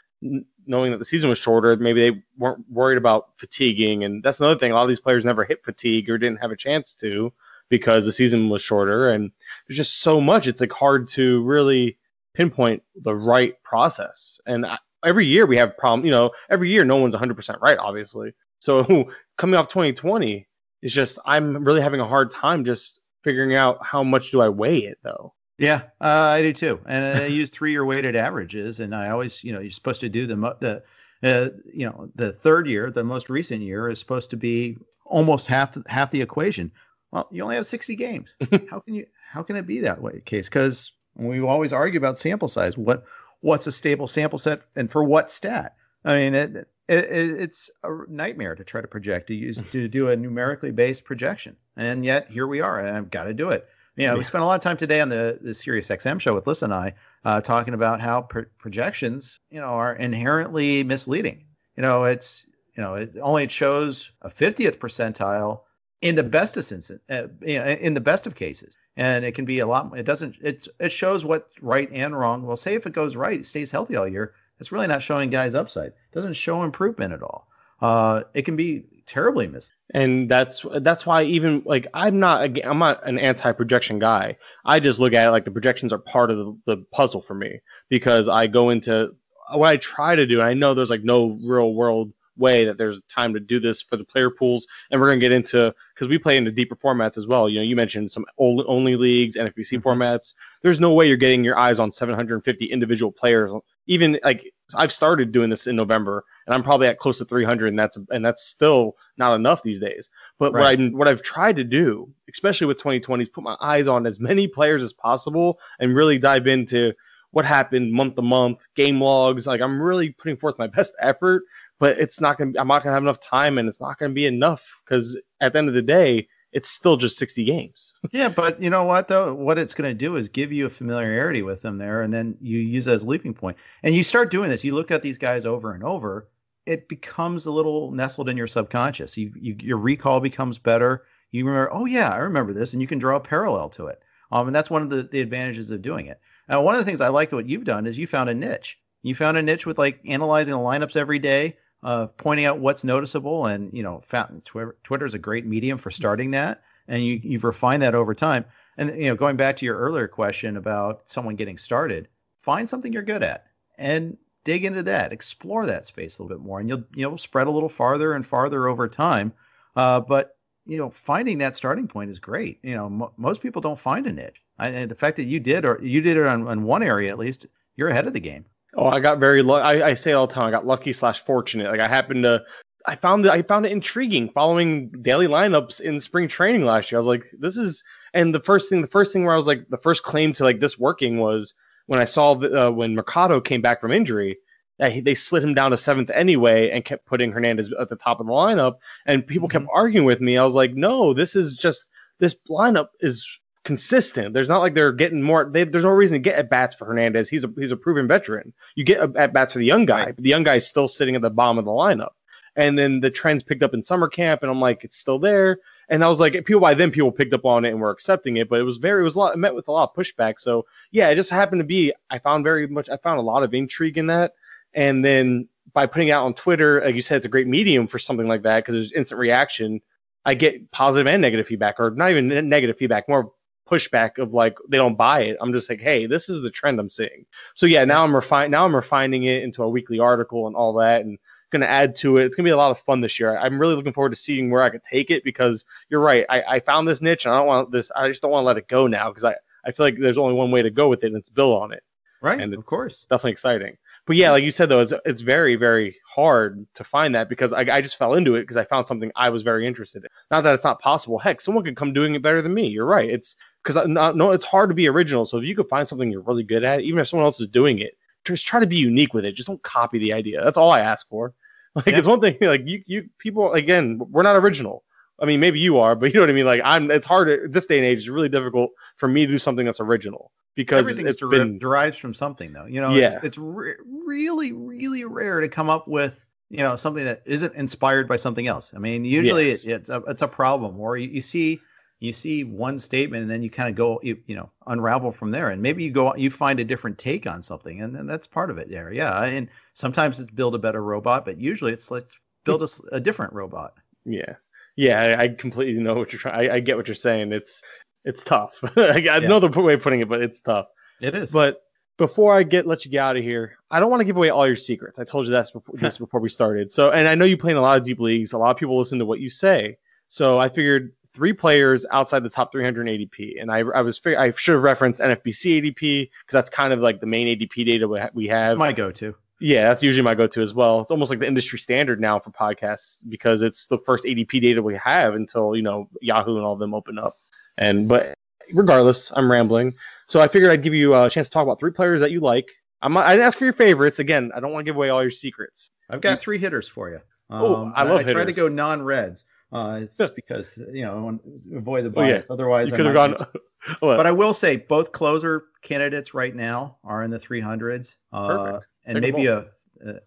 [0.66, 1.74] knowing that the season was shorter?
[1.76, 4.04] Maybe they weren't worried about fatiguing.
[4.04, 4.70] And that's another thing.
[4.70, 7.32] A lot of these players never hit fatigue or didn't have a chance to
[7.70, 9.08] because the season was shorter.
[9.08, 9.32] And
[9.66, 10.46] there's just so much.
[10.46, 11.96] It's like hard to really
[12.34, 14.40] pinpoint the right process.
[14.46, 14.66] And
[15.04, 16.04] every year we have problem.
[16.04, 18.32] You know, every year no one's 100% right, obviously.
[18.60, 18.84] So
[19.38, 20.46] coming off 2020
[20.82, 24.48] is just I'm really having a hard time just figuring out how much do I
[24.48, 25.34] weigh it though.
[25.58, 26.80] Yeah, uh, I do too.
[26.86, 30.26] And I use three-year weighted averages, and I always, you know, you're supposed to do
[30.26, 30.82] the the
[31.22, 35.46] uh, you know the third year, the most recent year, is supposed to be almost
[35.46, 36.72] half the, half the equation.
[37.12, 38.36] Well, you only have 60 games.
[38.70, 40.48] how can you how can it be that way case?
[40.48, 42.76] Because we always argue about sample size.
[42.76, 43.04] What
[43.40, 45.76] what's a stable sample set and for what stat?
[46.04, 50.08] I mean, it, it, it's a nightmare to try to project to use to do
[50.08, 53.68] a numerically based projection, and yet here we are, and I've got to do it.
[53.96, 54.18] You know, yeah.
[54.18, 56.66] we spent a lot of time today on the the Sirius XM show with Lissa
[56.66, 56.94] and I
[57.24, 61.44] uh, talking about how pro- projections, you know, are inherently misleading.
[61.76, 62.46] You know, it's
[62.76, 65.62] you know, it only shows a 50th percentile
[66.00, 69.66] in the best of uh, in the best of cases and it can be a
[69.66, 72.46] lot it doesn't it it shows what's right and wrong.
[72.46, 75.30] Well say if it goes right it stays healthy all year it's really not showing
[75.30, 75.88] guys upside.
[75.88, 77.48] It doesn't show improvement at all.
[77.80, 82.78] Uh it can be terribly missed and that's that's why even like i'm not i'm
[82.78, 84.36] not an anti-projection guy.
[84.64, 87.34] I just look at it like the projections are part of the, the puzzle for
[87.34, 89.14] me because i go into
[89.52, 93.00] what i try to do i know there's like no real world way that there's
[93.08, 94.66] time to do this for the player pools.
[94.90, 97.48] And we're going to get into because we play into deeper formats as well.
[97.48, 99.88] You know, you mentioned some only leagues, NFBC mm-hmm.
[99.88, 100.34] formats.
[100.62, 103.52] There's no way you're getting your eyes on 750 individual players.
[103.86, 107.68] Even like I've started doing this in November, and I'm probably at close to 300,
[107.68, 110.10] and that's and that's still not enough these days.
[110.38, 110.78] But right.
[110.78, 114.06] what I what I've tried to do, especially with 2020, is put my eyes on
[114.06, 116.92] as many players as possible and really dive into
[117.32, 119.46] what happened month to month, game logs.
[119.46, 121.42] Like I'm really putting forth my best effort
[121.80, 122.52] but it's not gonna.
[122.56, 125.58] I'm not gonna have enough time, and it's not gonna be enough because at the
[125.58, 127.94] end of the day, it's still just 60 games.
[128.12, 129.34] yeah, but you know what though?
[129.34, 132.36] What it's going to do is give you a familiarity with them there, and then
[132.40, 133.56] you use that as a leaping point.
[133.82, 134.64] And you start doing this.
[134.64, 136.28] You look at these guys over and over.
[136.66, 139.16] It becomes a little nestled in your subconscious.
[139.16, 141.04] You, you your recall becomes better.
[141.32, 144.02] You remember, oh yeah, I remember this, and you can draw a parallel to it.
[144.32, 146.20] Um, and that's one of the, the advantages of doing it.
[146.48, 148.78] Now, one of the things I liked what you've done is you found a niche.
[149.02, 152.84] You found a niche with like analyzing the lineups every day, uh, pointing out what's
[152.84, 154.02] noticeable, and you know,
[154.44, 158.14] Twitter, Twitter is a great medium for starting that, and you you've refined that over
[158.14, 158.44] time.
[158.76, 162.08] And you know, going back to your earlier question about someone getting started,
[162.42, 163.46] find something you're good at
[163.78, 167.16] and dig into that, explore that space a little bit more, and you'll you know
[167.16, 169.32] spread a little farther and farther over time.
[169.76, 172.58] Uh, but you know, finding that starting point is great.
[172.62, 174.42] You know, m- most people don't find a niche.
[174.58, 177.18] I, the fact that you did, or you did it on, on one area at
[177.18, 178.44] least, you're ahead of the game.
[178.76, 179.62] Oh, I got very lucky.
[179.82, 180.46] I, I say it all the time.
[180.46, 181.70] I got lucky slash fortunate.
[181.70, 182.42] Like I happened to,
[182.86, 183.30] I found it.
[183.30, 186.98] I found it intriguing following daily lineups in spring training last year.
[186.98, 187.82] I was like, this is.
[188.14, 190.44] And the first thing, the first thing where I was like, the first claim to
[190.44, 191.54] like this working was
[191.86, 194.38] when I saw the, uh, when Mercado came back from injury.
[194.78, 198.18] That they slid him down to seventh anyway and kept putting Hernandez at the top
[198.18, 198.76] of the lineup.
[199.04, 199.76] And people kept Mm-hmm.
[199.76, 200.38] arguing with me.
[200.38, 203.26] I was like, no, this is just this lineup is
[203.64, 204.34] consistent.
[204.34, 205.48] There's not like they're getting more.
[205.50, 207.28] They, there's no reason to get at bats for Hernandez.
[207.28, 208.52] He's a he's a proven veteran.
[208.74, 210.16] You get at bats for the young guy, Right.
[210.16, 212.10] but the young guy's still sitting at the bottom of the lineup.
[212.56, 215.58] And then the trends picked up in summer camp, and I'm like, it's still there.
[215.88, 218.36] And I was like, people by then people picked up on it and were accepting
[218.38, 219.94] it, but it was very it was a lot it met with a lot of
[219.96, 220.34] pushback.
[220.38, 223.42] So yeah, it just happened to be I found very much I found a lot
[223.42, 224.34] of intrigue in that.
[224.74, 227.86] And then by putting it out on Twitter, like you said, it's a great medium
[227.86, 229.80] for something like that because there's instant reaction.
[230.24, 233.32] I get positive and negative feedback, or not even negative feedback, more
[233.70, 235.36] pushback of like they don't buy it.
[235.40, 237.24] I'm just like, hey, this is the trend I'm seeing.
[237.54, 240.72] So yeah, now I'm refine now I'm refining it into a weekly article and all
[240.74, 241.18] that, and
[241.50, 242.24] going to add to it.
[242.24, 243.36] It's going to be a lot of fun this year.
[243.36, 246.24] I'm really looking forward to seeing where I could take it because you're right.
[246.28, 247.90] I, I found this niche and I don't want this.
[247.94, 250.18] I just don't want to let it go now because I, I feel like there's
[250.18, 251.82] only one way to go with it and it's build on it.
[252.22, 252.40] Right.
[252.40, 253.06] And of course.
[253.06, 253.76] Definitely exciting.
[254.06, 257.52] But yeah, like you said though, it's it's very very hard to find that because
[257.52, 260.10] I, I just fell into it because I found something I was very interested in.
[260.30, 261.18] Not that it's not possible.
[261.18, 262.66] Heck, someone could come doing it better than me.
[262.66, 263.08] You're right.
[263.08, 265.26] It's because no, it's hard to be original.
[265.26, 267.48] So if you could find something you're really good at, even if someone else is
[267.48, 269.32] doing it, just try to be unique with it.
[269.34, 270.42] Just don't copy the idea.
[270.44, 271.34] That's all I ask for.
[271.76, 271.98] Like Yeah.
[271.98, 272.36] it's one thing.
[272.40, 274.82] Like you you people again, we're not original.
[275.20, 276.46] I mean, maybe you are, but you know what I mean.
[276.46, 276.90] Like I'm.
[276.90, 277.98] It's hard at this day and age.
[277.98, 281.58] It's really difficult for me to do something that's original because Everything's it's deri- been
[281.58, 282.64] derives from something, though.
[282.66, 283.16] You know, Yeah.
[283.16, 287.54] it's, it's re- really, really rare to come up with you know something that isn't
[287.54, 288.72] inspired by something else.
[288.74, 289.64] I mean, usually Yes.
[289.66, 291.60] it, it's a it's a problem, or you, you see
[292.00, 295.30] you see one statement and then you kind of go you, you know unravel from
[295.30, 298.26] there, and maybe you go you find a different take on something, and then that's
[298.26, 298.92] part of it there.
[298.92, 302.20] Yeah, and sometimes it's build a better robot, but usually it's let's hmm.
[302.44, 303.74] build a different robot.
[304.04, 304.34] Yeah,
[304.76, 306.50] yeah, I, I completely know what you're trying.
[306.50, 307.32] I, I get what you're saying.
[307.32, 307.62] It's
[308.04, 308.54] it's tough.
[308.76, 310.68] I got another way of putting it, but it's tough.
[311.00, 311.30] It is.
[311.30, 311.62] But
[311.98, 314.30] before I get let you get out of here, I don't want to give away
[314.30, 314.98] all your secrets.
[314.98, 316.72] I told you that's before, this before we started.
[316.72, 318.32] So, and I know you play in a lot of deep leagues.
[318.32, 319.76] A lot of people listen to what you say.
[320.08, 324.32] So I figured three players outside the top 300 ADP, and I I was I
[324.32, 328.28] should have referenced NFBC ADP because that's kind of like the main ADP data we,
[328.28, 328.52] have.
[328.52, 329.14] It's my go-to.
[329.40, 330.80] Yeah, that's usually my go-to as well.
[330.80, 334.62] It's almost like the industry standard now for podcasts because it's the first ADP data
[334.62, 337.16] we have until you know Yahoo and all of them open up.
[337.58, 338.14] And but
[338.52, 339.74] regardless, I'm rambling.
[340.06, 342.20] So I figured I'd give you a chance to talk about three players that you
[342.20, 342.48] like.
[342.82, 343.98] I'm not, I didn't ask for your favorites.
[343.98, 345.68] Again, I don't want to give away all your secrets.
[345.90, 347.00] I've got three hitters for you.
[347.30, 351.00] Oh, I um, love I tried to go non-reds, uh, just because you know I
[351.00, 352.14] want to avoid the Oh, yeah.
[352.14, 352.30] bias.
[352.30, 353.16] Otherwise, You I could have gone.
[353.80, 353.98] What?
[353.98, 358.66] But I will say both closer candidates right now are in the 300s, uh, Perfect.
[358.86, 359.50] and Take maybe a,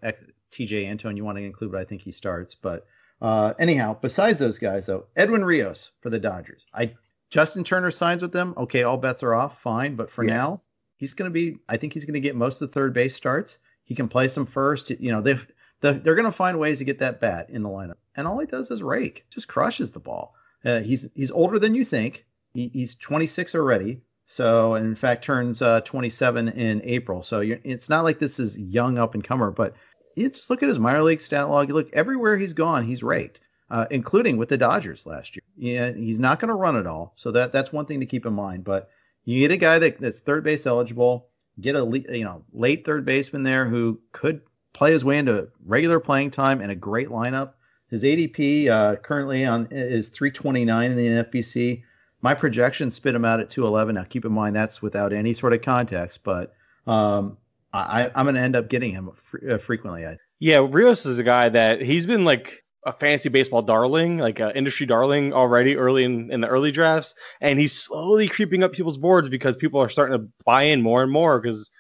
[0.02, 0.14] a,
[0.52, 2.56] Tejay Antone you want to include, but I think he starts.
[2.56, 2.88] But
[3.22, 6.66] uh, anyhow, besides those guys, though, Edwin Rios for the Dodgers.
[6.74, 6.94] I
[7.30, 8.56] Justin Turner signs with them.
[8.58, 9.62] Okay, all bets are off.
[9.62, 10.34] Fine, but for Yeah.
[10.36, 10.62] now,
[10.98, 11.58] he's going to be.
[11.70, 13.60] I think he's going to get most of the third base starts.
[13.84, 14.90] He can play some first.
[14.90, 15.46] You know, they've
[15.84, 18.40] the, they're going to find ways to get that bat in the lineup, and all
[18.40, 20.34] he does is rake, just crushes the ball.
[20.64, 22.26] Uh, he's he's older than you think.
[22.54, 24.02] He, he's 26 already.
[24.28, 27.22] So, in fact, turns uh, 27 in April.
[27.22, 29.76] So it's not like this is young up and comer, but
[30.16, 31.68] you just look at his minor league stat log.
[31.68, 35.44] You look everywhere he's gone, he's raked, uh, including with the Dodgers last year.
[35.58, 38.26] Yeah, he's not going to run it all, so that that's one thing to keep
[38.26, 38.64] in mind.
[38.64, 38.90] But
[39.26, 41.28] you get a guy that, that's third base eligible,
[41.60, 44.42] get a you know late third baseman there who could
[44.74, 47.54] play his way into regular playing time and a great lineup.
[47.90, 51.84] His ADP uh, currently on is 329 in the NFBC.
[52.22, 53.96] My projections spit him out at 211.
[53.96, 56.54] Now, keep in mind that's without any sort of context, but
[56.88, 57.38] um,
[57.74, 60.06] I, I'm going to end up getting him fre- uh, frequently.
[60.06, 64.40] I, Yeah, Rios is a guy that he's been like a fantasy baseball darling, like
[64.40, 68.74] an industry darling already early in, in the early drafts, and he's slowly creeping up
[68.74, 71.72] people's boards because people are starting to buy in more and more because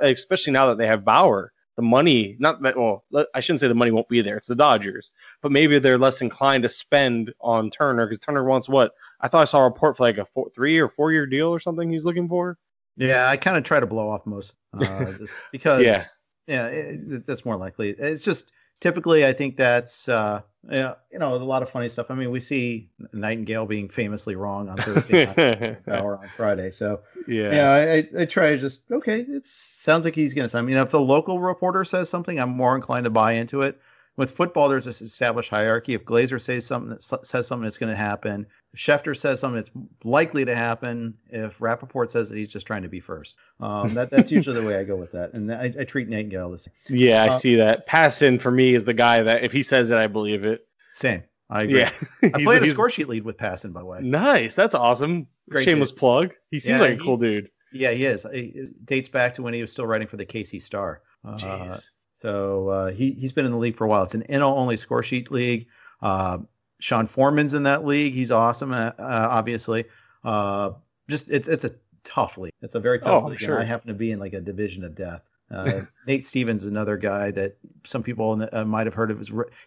[0.00, 3.74] especially now that they have Bauer, the money not that well I shouldn't say the
[3.74, 4.36] money won't be there.
[4.36, 5.12] It's the Dodgers,
[5.42, 9.42] but maybe they're less inclined to spend on Turner because Turner wants what I thought
[9.42, 11.88] I saw a report for like a four, three or four year deal or something
[11.88, 12.58] he's looking for.
[12.96, 15.12] Yeah, I kind of try to blow off most uh,
[15.52, 16.02] because yeah,
[16.48, 17.90] yeah, it, that's more likely.
[17.90, 22.06] It's just typically I think that's uh, yeah, you know, a lot of funny stuff.
[22.10, 26.70] I mean, we see Nightengale being famously wrong on Thursday or on Friday.
[26.70, 27.70] So yeah, yeah,
[28.16, 29.20] I, I try to just okay.
[29.20, 30.58] It sounds like he's going to.
[30.58, 33.80] I mean, if the local reporter says something, I'm more inclined to buy into it.
[34.18, 35.94] With football, there's this established hierarchy.
[35.94, 38.44] If Glazer says something, says something that's going to happen.
[38.74, 39.70] If Schefter says something that's
[40.02, 41.14] likely to happen.
[41.28, 44.66] If Rapoport says that he's just trying to be first, um, that that's usually the
[44.66, 45.34] way I go with that.
[45.34, 46.74] And I, I treat Nightengale the same.
[46.88, 47.86] Yeah, I uh, see that.
[47.88, 50.66] Passan for me is the guy that if he says it, I believe it.
[50.94, 51.22] Same.
[51.48, 51.78] I agree.
[51.78, 51.92] Yeah.
[52.24, 54.00] I played a score sheet lead with Passan, by the way.
[54.02, 54.56] Nice.
[54.56, 55.28] That's awesome.
[55.48, 55.98] Great Shameless dude.
[55.98, 56.34] plug.
[56.50, 57.50] He seems yeah, like a cool dude.
[57.72, 58.26] Yeah, he is.
[58.32, 61.02] It dates back to when he was still writing for the KC Star.
[61.24, 61.70] Jeez.
[61.70, 61.78] Uh,
[62.20, 64.02] so uh, he he's been in the league for a while.
[64.02, 65.66] It's an NL only score sheet league.
[66.02, 66.38] Uh,
[66.80, 68.14] Sean Forman's in that league.
[68.14, 69.84] He's awesome, uh, uh obviously.
[70.24, 70.70] Uh,
[71.08, 71.70] just it's it's a
[72.04, 72.52] tough league.
[72.60, 73.38] It's a very tough oh, league.
[73.38, 73.60] Sure.
[73.60, 75.22] I happen to be in like a division of death.
[75.50, 79.18] Uh, Nate Stevens, another guy that some people the, might have heard of.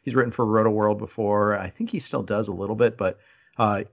[0.03, 1.57] He's written for Roto World before.
[1.57, 3.19] I think he still does a little bit, but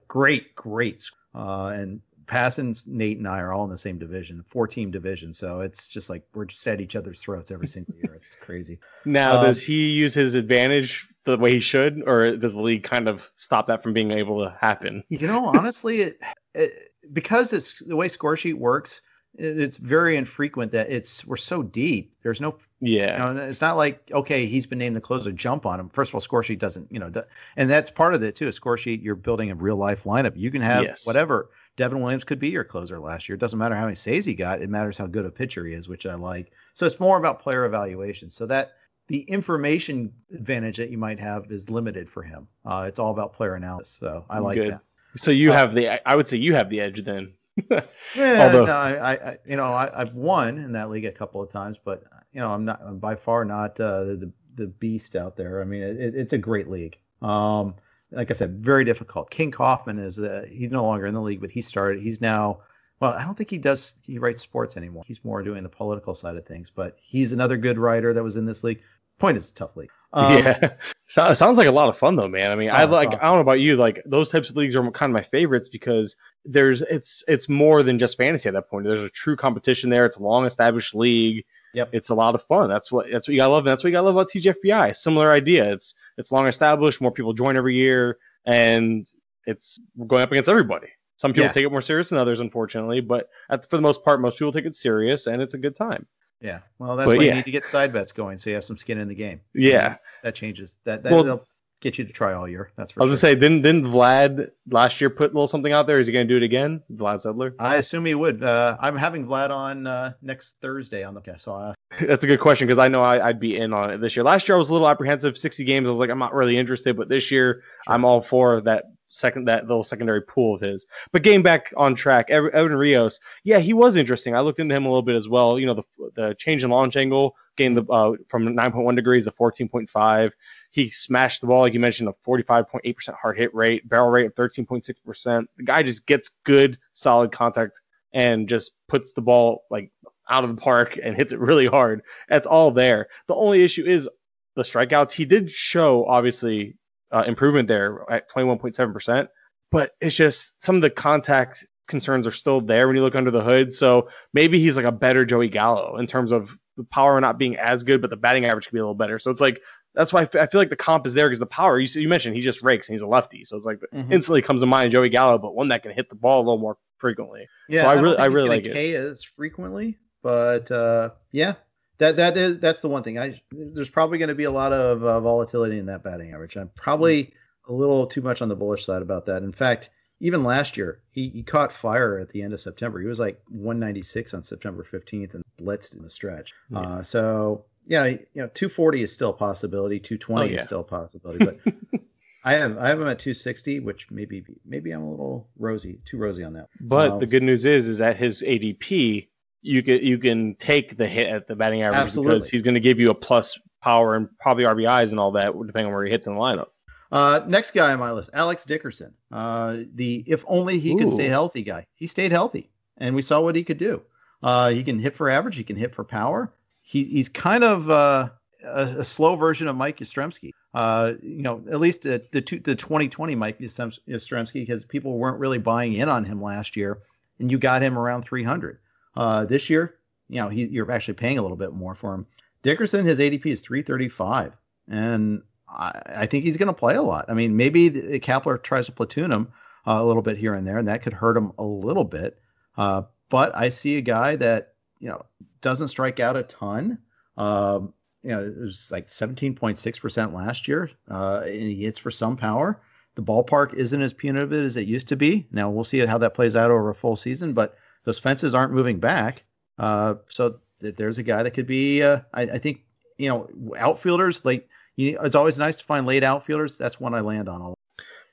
[0.07, 1.09] great, great.
[1.33, 5.33] and Passan's, Nate, and I are all in the same division, four team division.
[5.33, 8.13] So it's just like we're just at each other's throats every single year.
[8.15, 8.79] It's crazy.
[9.05, 12.83] Now, um, does he use his advantage the way he should, or does the league
[12.83, 15.03] kind of stop that from being able to happen?
[15.07, 16.19] You know, honestly, it,
[16.53, 19.01] it, because it's the way score sheet works.
[19.35, 22.13] It's very infrequent that it's we're so deep.
[22.23, 23.29] There's no yeah.
[23.29, 25.31] You know, it's not like okay, he's been named the closer.
[25.31, 25.89] Jump on him.
[25.89, 28.49] First of all, score sheet doesn't you know, the, and that's part of it too.
[28.49, 30.33] A score sheet, you're building a real life lineup.
[30.35, 31.05] You can have yes.
[31.05, 33.35] whatever Devin Williams could be your closer last year.
[33.35, 35.73] It doesn't matter how many saves he got; it matters how good a pitcher he
[35.73, 36.51] is, which I like.
[36.73, 38.29] So it's more about player evaluation.
[38.29, 38.73] So that
[39.07, 42.49] the information advantage that you might have is limited for him.
[42.65, 43.95] Uh, it's all about player analysis.
[43.97, 44.73] So I like good.
[44.73, 44.81] that.
[45.15, 47.31] So you uh, have the, I would say you have the edge then.
[47.71, 47.81] yeah,
[48.17, 48.65] Although...
[48.65, 51.77] no, I, I, you know, I, have won in that league a couple of times,
[51.81, 55.61] but you know, I'm not I'm by far not uh, the the beast out there.
[55.61, 56.97] I mean, it, it's a great league.
[57.21, 57.75] Um,
[58.11, 59.29] like I said, very difficult.
[59.29, 62.01] King Kaufman is the he's no longer in the league, but he started.
[62.01, 62.59] He's now
[62.99, 65.03] well, I don't think he does he writes sports anymore.
[65.07, 68.35] He's more doing the political side of things, but he's another good writer that was
[68.35, 68.81] in this league.
[69.19, 69.89] Point is, a tough league.
[70.11, 70.71] Um, yeah,
[71.05, 72.51] so, sounds like a lot of fun though, man.
[72.51, 73.19] I mean, oh, I like awesome.
[73.21, 75.69] I don't know about you, like those types of leagues are kind of my favorites
[75.69, 78.85] because there's it's it's more than just fantasy at that point.
[78.85, 80.07] There's a true competition there.
[80.07, 81.45] It's a long established league.
[81.73, 81.89] Yep.
[81.93, 82.69] It's a lot of fun.
[82.69, 83.65] That's what that's what you gotta love.
[83.65, 84.95] And that's what you gotta love about TGFBI.
[84.95, 85.71] Similar idea.
[85.71, 89.11] It's it's long established, more people join every year, and
[89.45, 90.87] it's going up against everybody.
[91.17, 91.51] Some people yeah.
[91.51, 94.53] take it more serious than others, unfortunately, but at, for the most part, most people
[94.53, 96.07] take it serious, and it's a good time.
[96.39, 97.29] Yeah, well, that's but, why yeah.
[97.31, 99.41] you need to get side bets going, so you have some skin in the game.
[99.53, 100.77] Yeah, that changes.
[100.85, 101.45] That that will
[101.81, 102.71] get you to try all year.
[102.75, 103.29] That's for I was sure.
[103.29, 105.99] gonna say, didn't didn't Vlad last year put a little something out there?
[105.99, 107.53] Is he gonna do it again, Vlad Sedler?
[107.59, 108.43] I assume he would.
[108.43, 111.41] Uh, I'm having Vlad on uh, next Thursday on the podcast.
[111.41, 114.01] So uh, that's a good question because I know I, would be in on it
[114.01, 114.23] this year.
[114.23, 115.37] Last year I was a little apprehensive.
[115.37, 117.93] 60 games, I was like, I'm not really interested, but this year sure.
[117.93, 120.87] I'm all for that second that little secondary pool of his.
[121.11, 124.35] But getting back on track, Edwin Rios, yeah, he was interesting.
[124.35, 125.59] I looked into him a little bit as well.
[125.59, 125.83] You know, the
[126.15, 130.31] the change in launch angle, getting the uh, from 9.1 degrees to 14.5.
[130.71, 134.35] He smashed the ball, like you mentioned, a 45.8% hard hit rate, barrel rate of
[134.35, 135.45] 13.6%.
[135.57, 137.81] The guy just gets good, solid contact
[138.13, 139.91] and just puts the ball like
[140.29, 142.01] out of the park and hits it really hard.
[142.27, 143.07] That's all there.
[143.27, 144.07] The only issue is
[144.55, 145.11] the strikeouts.
[145.11, 146.77] He did show obviously
[147.11, 149.27] uh, improvement there at 21.7%,
[149.71, 153.31] but it's just some of the contact concerns are still there when you look under
[153.31, 153.73] the hood.
[153.73, 157.57] So maybe he's like a better Joey Gallo in terms of the power not being
[157.57, 159.19] as good, but the batting average could be a little better.
[159.19, 159.59] So it's like
[159.99, 161.77] that's why I, f- I feel like the comp is there because the power.
[161.77, 164.13] You, you mentioned he just rakes and he's a lefty, so it's like mm-hmm.
[164.13, 166.57] instantly comes to mind Joey Gallo, but one that can hit the ball a little
[166.57, 167.49] more frequently.
[167.67, 168.95] Yeah, so I, I really, I really like K it.
[168.95, 171.55] as frequently, but uh, yeah,
[171.97, 173.19] that that is that's the one thing.
[173.19, 176.55] I there's probably going to be a lot of uh, volatility in that batting average.
[176.55, 177.73] I'm probably mm-hmm.
[177.73, 179.43] a little too much on the bullish side about that.
[179.43, 179.89] In fact,
[180.21, 183.01] even last year, he, he caught fire at the end of September.
[183.01, 186.53] He was like 196 on September 15th and blitzed in the stretch.
[186.69, 186.79] Yeah.
[186.79, 189.99] Uh, so yeah, you know, 240 is still a possibility.
[189.99, 190.59] 220 oh, yeah.
[190.59, 191.59] is still a possibility, but.
[192.45, 196.17] I have I have him at 260, which maybe maybe I'm a little rosy, too
[196.17, 196.69] rosy on that.
[196.79, 199.27] But um, the good news is is that his ADP
[199.61, 202.35] you can you can take the hit at the batting average absolutely.
[202.35, 205.51] because he's going to give you a plus power and probably RBIs and all that
[205.51, 206.67] depending on where he hits in the lineup.
[207.11, 209.13] Uh, next guy on my list, Alex Dickerson.
[209.31, 211.87] Uh, the if only he could stay healthy guy.
[211.95, 214.01] He stayed healthy, and we saw what he could do.
[214.41, 215.57] Uh, he can hit for average.
[215.57, 216.53] He can hit for power.
[216.89, 218.29] He, he's kind of uh,
[218.65, 220.49] a, a slow version of Mike Yastrzemski.
[220.73, 225.19] Uh, you know, at least the the, two, the 2020 Mike Yastrzem- Yastrzemski because people
[225.19, 226.97] weren't really buying in on him last year,
[227.37, 228.79] and you got him around 300.
[229.15, 229.97] Uh, this year,
[230.29, 232.25] you know, he, you're actually paying a little bit more for him.
[232.63, 234.53] Dickerson, his ADP is 335,
[234.87, 237.25] and I, I think he's going to play a lot.
[237.27, 239.47] I mean, maybe the, Kapler tries to platoon him
[239.85, 242.39] uh, a little bit here and there, and that could hurt him a little bit.
[242.77, 244.68] Uh, but I see a guy that
[244.99, 245.25] you know
[245.61, 246.97] doesn't strike out a ton.
[247.37, 247.93] Um,
[248.23, 252.81] you know, it was like 17.6% last year, uh, and he hits for some power.
[253.15, 255.47] The ballpark isn't as punitive as it used to be.
[255.51, 258.73] Now we'll see how that plays out over a full season, but those fences aren't
[258.73, 259.43] moving back.
[259.77, 262.03] Uh, so th- there's a guy that could be.
[262.03, 262.83] Uh, I, I think
[263.17, 266.77] you know outfielders like you, it's always nice to find late outfielders.
[266.77, 267.61] That's one I land on.
[267.61, 267.78] A lot.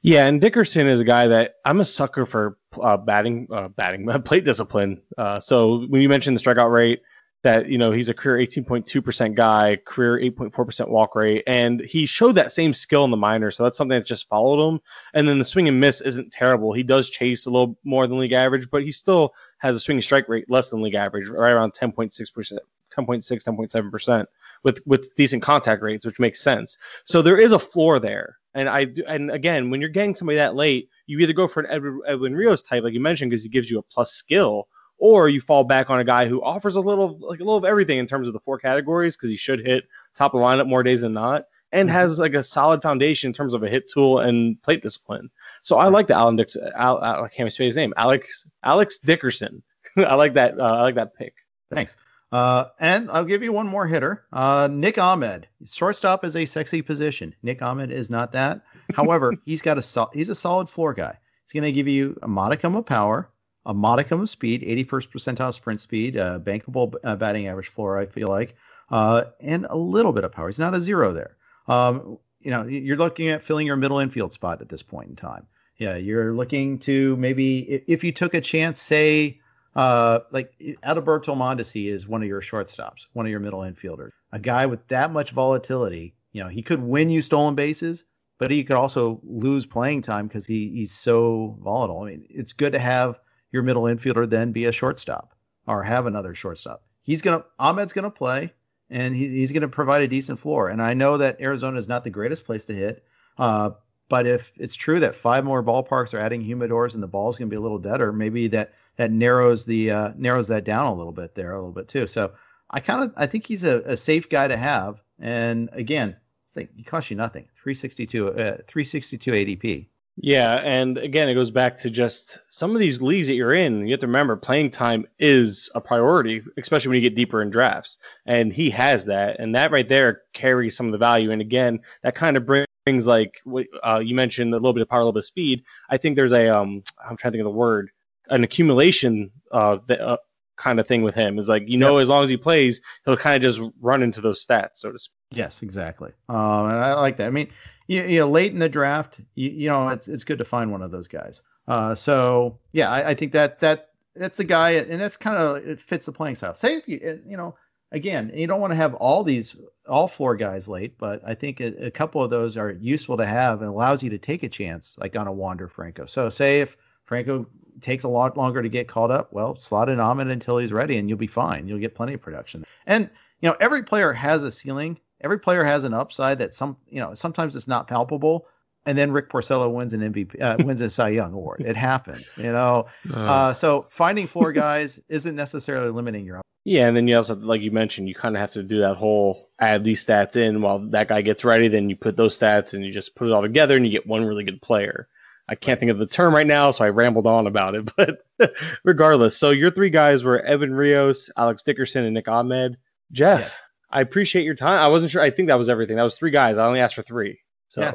[0.07, 4.07] Yeah, and Dickerson is a guy that I'm a sucker for uh, batting, uh, batting
[4.25, 5.03] plate discipline.
[5.19, 7.03] Uh, so when you mentioned the strikeout rate,
[7.43, 12.37] that you know he's a career 18.2% guy, career 8.4% walk rate, and he showed
[12.37, 13.57] that same skill in the minors.
[13.57, 14.81] So that's something that's just followed him.
[15.15, 16.73] And then the swing and miss isn't terrible.
[16.73, 19.97] He does chase a little more than league average, but he still has a swing
[19.97, 22.59] and strike rate less than league average, right around 10.6%, 10.6,
[22.97, 24.27] 10.7%
[24.63, 26.79] with with decent contact rates, which makes sense.
[27.05, 28.37] So there is a floor there.
[28.57, 31.61] And I do, and again, when you're getting somebody that late, you either go for
[31.61, 34.67] an Edwin, Edwin Rios type, like you mentioned, because he gives you a plus skill,
[34.99, 37.67] or you fall back on a guy who offers a little, like a little of
[37.67, 39.85] everything in terms of the four categories, because he should hit
[40.17, 41.99] top of the lineup more days than not, and Mm-hmm.
[41.99, 45.29] has like a solid foundation in terms of a hit tool and plate discipline.
[45.63, 48.99] So I like the Alan Dix, Al, I can't even say his name, Alex Alex
[48.99, 49.63] Dickerson.
[49.99, 50.59] I like that.
[50.59, 51.35] Uh, I like that pick.
[51.71, 51.97] Thanks.
[52.37, 54.27] Uh, and I'll give you one more hitter.
[54.31, 55.49] Uh, Nick Ahmed.
[55.65, 57.35] Shortstop is a sexy position.
[57.43, 58.61] Nick Ahmed is not that.
[58.95, 61.17] However, he's got a sol- he's a solid floor guy.
[61.45, 63.31] He's going to give you a modicum of power,
[63.65, 67.99] a modicum of speed, 81st percentile sprint speed, uh, bankable uh, batting average floor.
[67.99, 68.55] I feel like,
[68.91, 70.49] uh, and a little bit of power.
[70.49, 71.39] He's not a zero there.
[71.69, 75.17] Um, you know, you're looking at filling your middle infield spot at this point in
[75.17, 75.47] time.
[75.79, 79.41] Yeah, you're looking to maybe if you took a chance, say
[79.77, 84.11] uh, like Adalberto Mondesi is one of your shortstops, one of your middle infielders.
[84.33, 88.05] A guy with that much volatility, you know, he could win you stolen bases,
[88.39, 92.01] but he could also lose playing time because he, he's so volatile.
[92.01, 93.21] I mean, it's good to have
[93.53, 95.35] your middle infielder then be a shortstop
[95.67, 96.83] or have another shortstop.
[97.03, 98.53] He's gonna Ahmed's gonna play
[98.89, 100.71] and he, he's gonna provide a decent floor.
[100.71, 103.05] And I know that Arizona is not the greatest place to hit.
[103.37, 103.71] Uh,
[104.09, 107.47] but if it's true that five more ballparks are adding humidors and the ball's to
[107.47, 111.13] be a little deader, maybe that that narrows the uh, narrows that down a little
[111.13, 112.07] bit there a little bit too.
[112.07, 112.33] So
[112.71, 115.01] I kind of I think he's a, a safe guy to have.
[115.19, 116.17] And again,
[116.47, 117.49] it's like it costs you nothing.
[117.55, 118.33] 362 uh,
[118.67, 119.87] 362 ADP.
[120.19, 123.87] Yeah, and again, it goes back to just some of these leagues that you're in.
[123.87, 127.51] You have to remember, playing time is a priority, especially when you get deeper in
[127.51, 127.99] drafts.
[128.25, 131.33] And he has that, and that right there carries some of the value.
[131.33, 133.35] And again, that kind of brings like
[133.83, 135.63] uh, you mentioned a little bit of power, a little bit of speed.
[135.91, 137.91] I think there's a um, I'm trying to think of the word,
[138.29, 140.17] an accumulation uh, uh
[140.57, 141.39] kind of thing with him.
[141.39, 144.21] Is like you know, as long as he plays, he'll kind of just run into
[144.21, 145.15] those stats, so to speak.
[145.31, 146.13] Yes, exactly.
[146.29, 147.27] Um, and I like that.
[147.27, 147.49] I mean,
[147.89, 150.73] you, you know, late in the draft, you, you know, it's it's good to find
[150.73, 151.43] one of those guys.
[151.69, 155.57] Uh, so yeah, I, I think that that that's the guy, and that's kind of
[155.67, 156.55] it fits the playing style.
[156.55, 157.55] Say if you you know,
[157.93, 159.57] again, you don't want to have all these
[159.89, 163.27] all floor guys late, but I think a, a couple of those are useful to
[163.27, 166.07] have and allows you to take a chance, like on a Wander Franco.
[166.07, 166.77] So say if
[167.07, 167.47] Franco
[167.81, 170.99] takes a lot longer to get called up, well, slot in Ahmed until he's ready,
[170.99, 171.67] and you'll be fine.
[171.67, 172.65] You'll get plenty of production.
[172.87, 174.99] And you know, every player has a ceiling.
[175.21, 178.47] Every player has an upside that some, you know, sometimes it's not palpable.
[178.87, 181.61] And then Rick Porcello wins an MVP, uh, wins a Cy Young award.
[181.61, 182.87] It happens, you know.
[183.13, 186.41] Uh, so finding floor guys isn't necessarily limiting your.
[186.65, 188.97] Yeah, and then you also, like you mentioned, you kind of have to do that
[188.97, 191.69] whole add these stats in while that guy gets ready.
[191.69, 194.07] Then you put those stats and you just put it all together and you get
[194.07, 195.09] one really good player.
[195.49, 197.89] I can't think of the term right now, so I rambled on about it.
[198.39, 202.77] But regardless, so your three guys were Edwin Rios, Alex Dickerson, and Nick Ahmed.
[203.13, 203.63] Jeff, Yes.
[203.91, 204.81] I appreciate your time.
[204.81, 205.23] I wasn't sure.
[205.23, 205.97] I think that was everything.
[205.97, 206.59] That was three guys.
[206.59, 207.39] I only asked for three.
[207.69, 207.93] So, Yeah.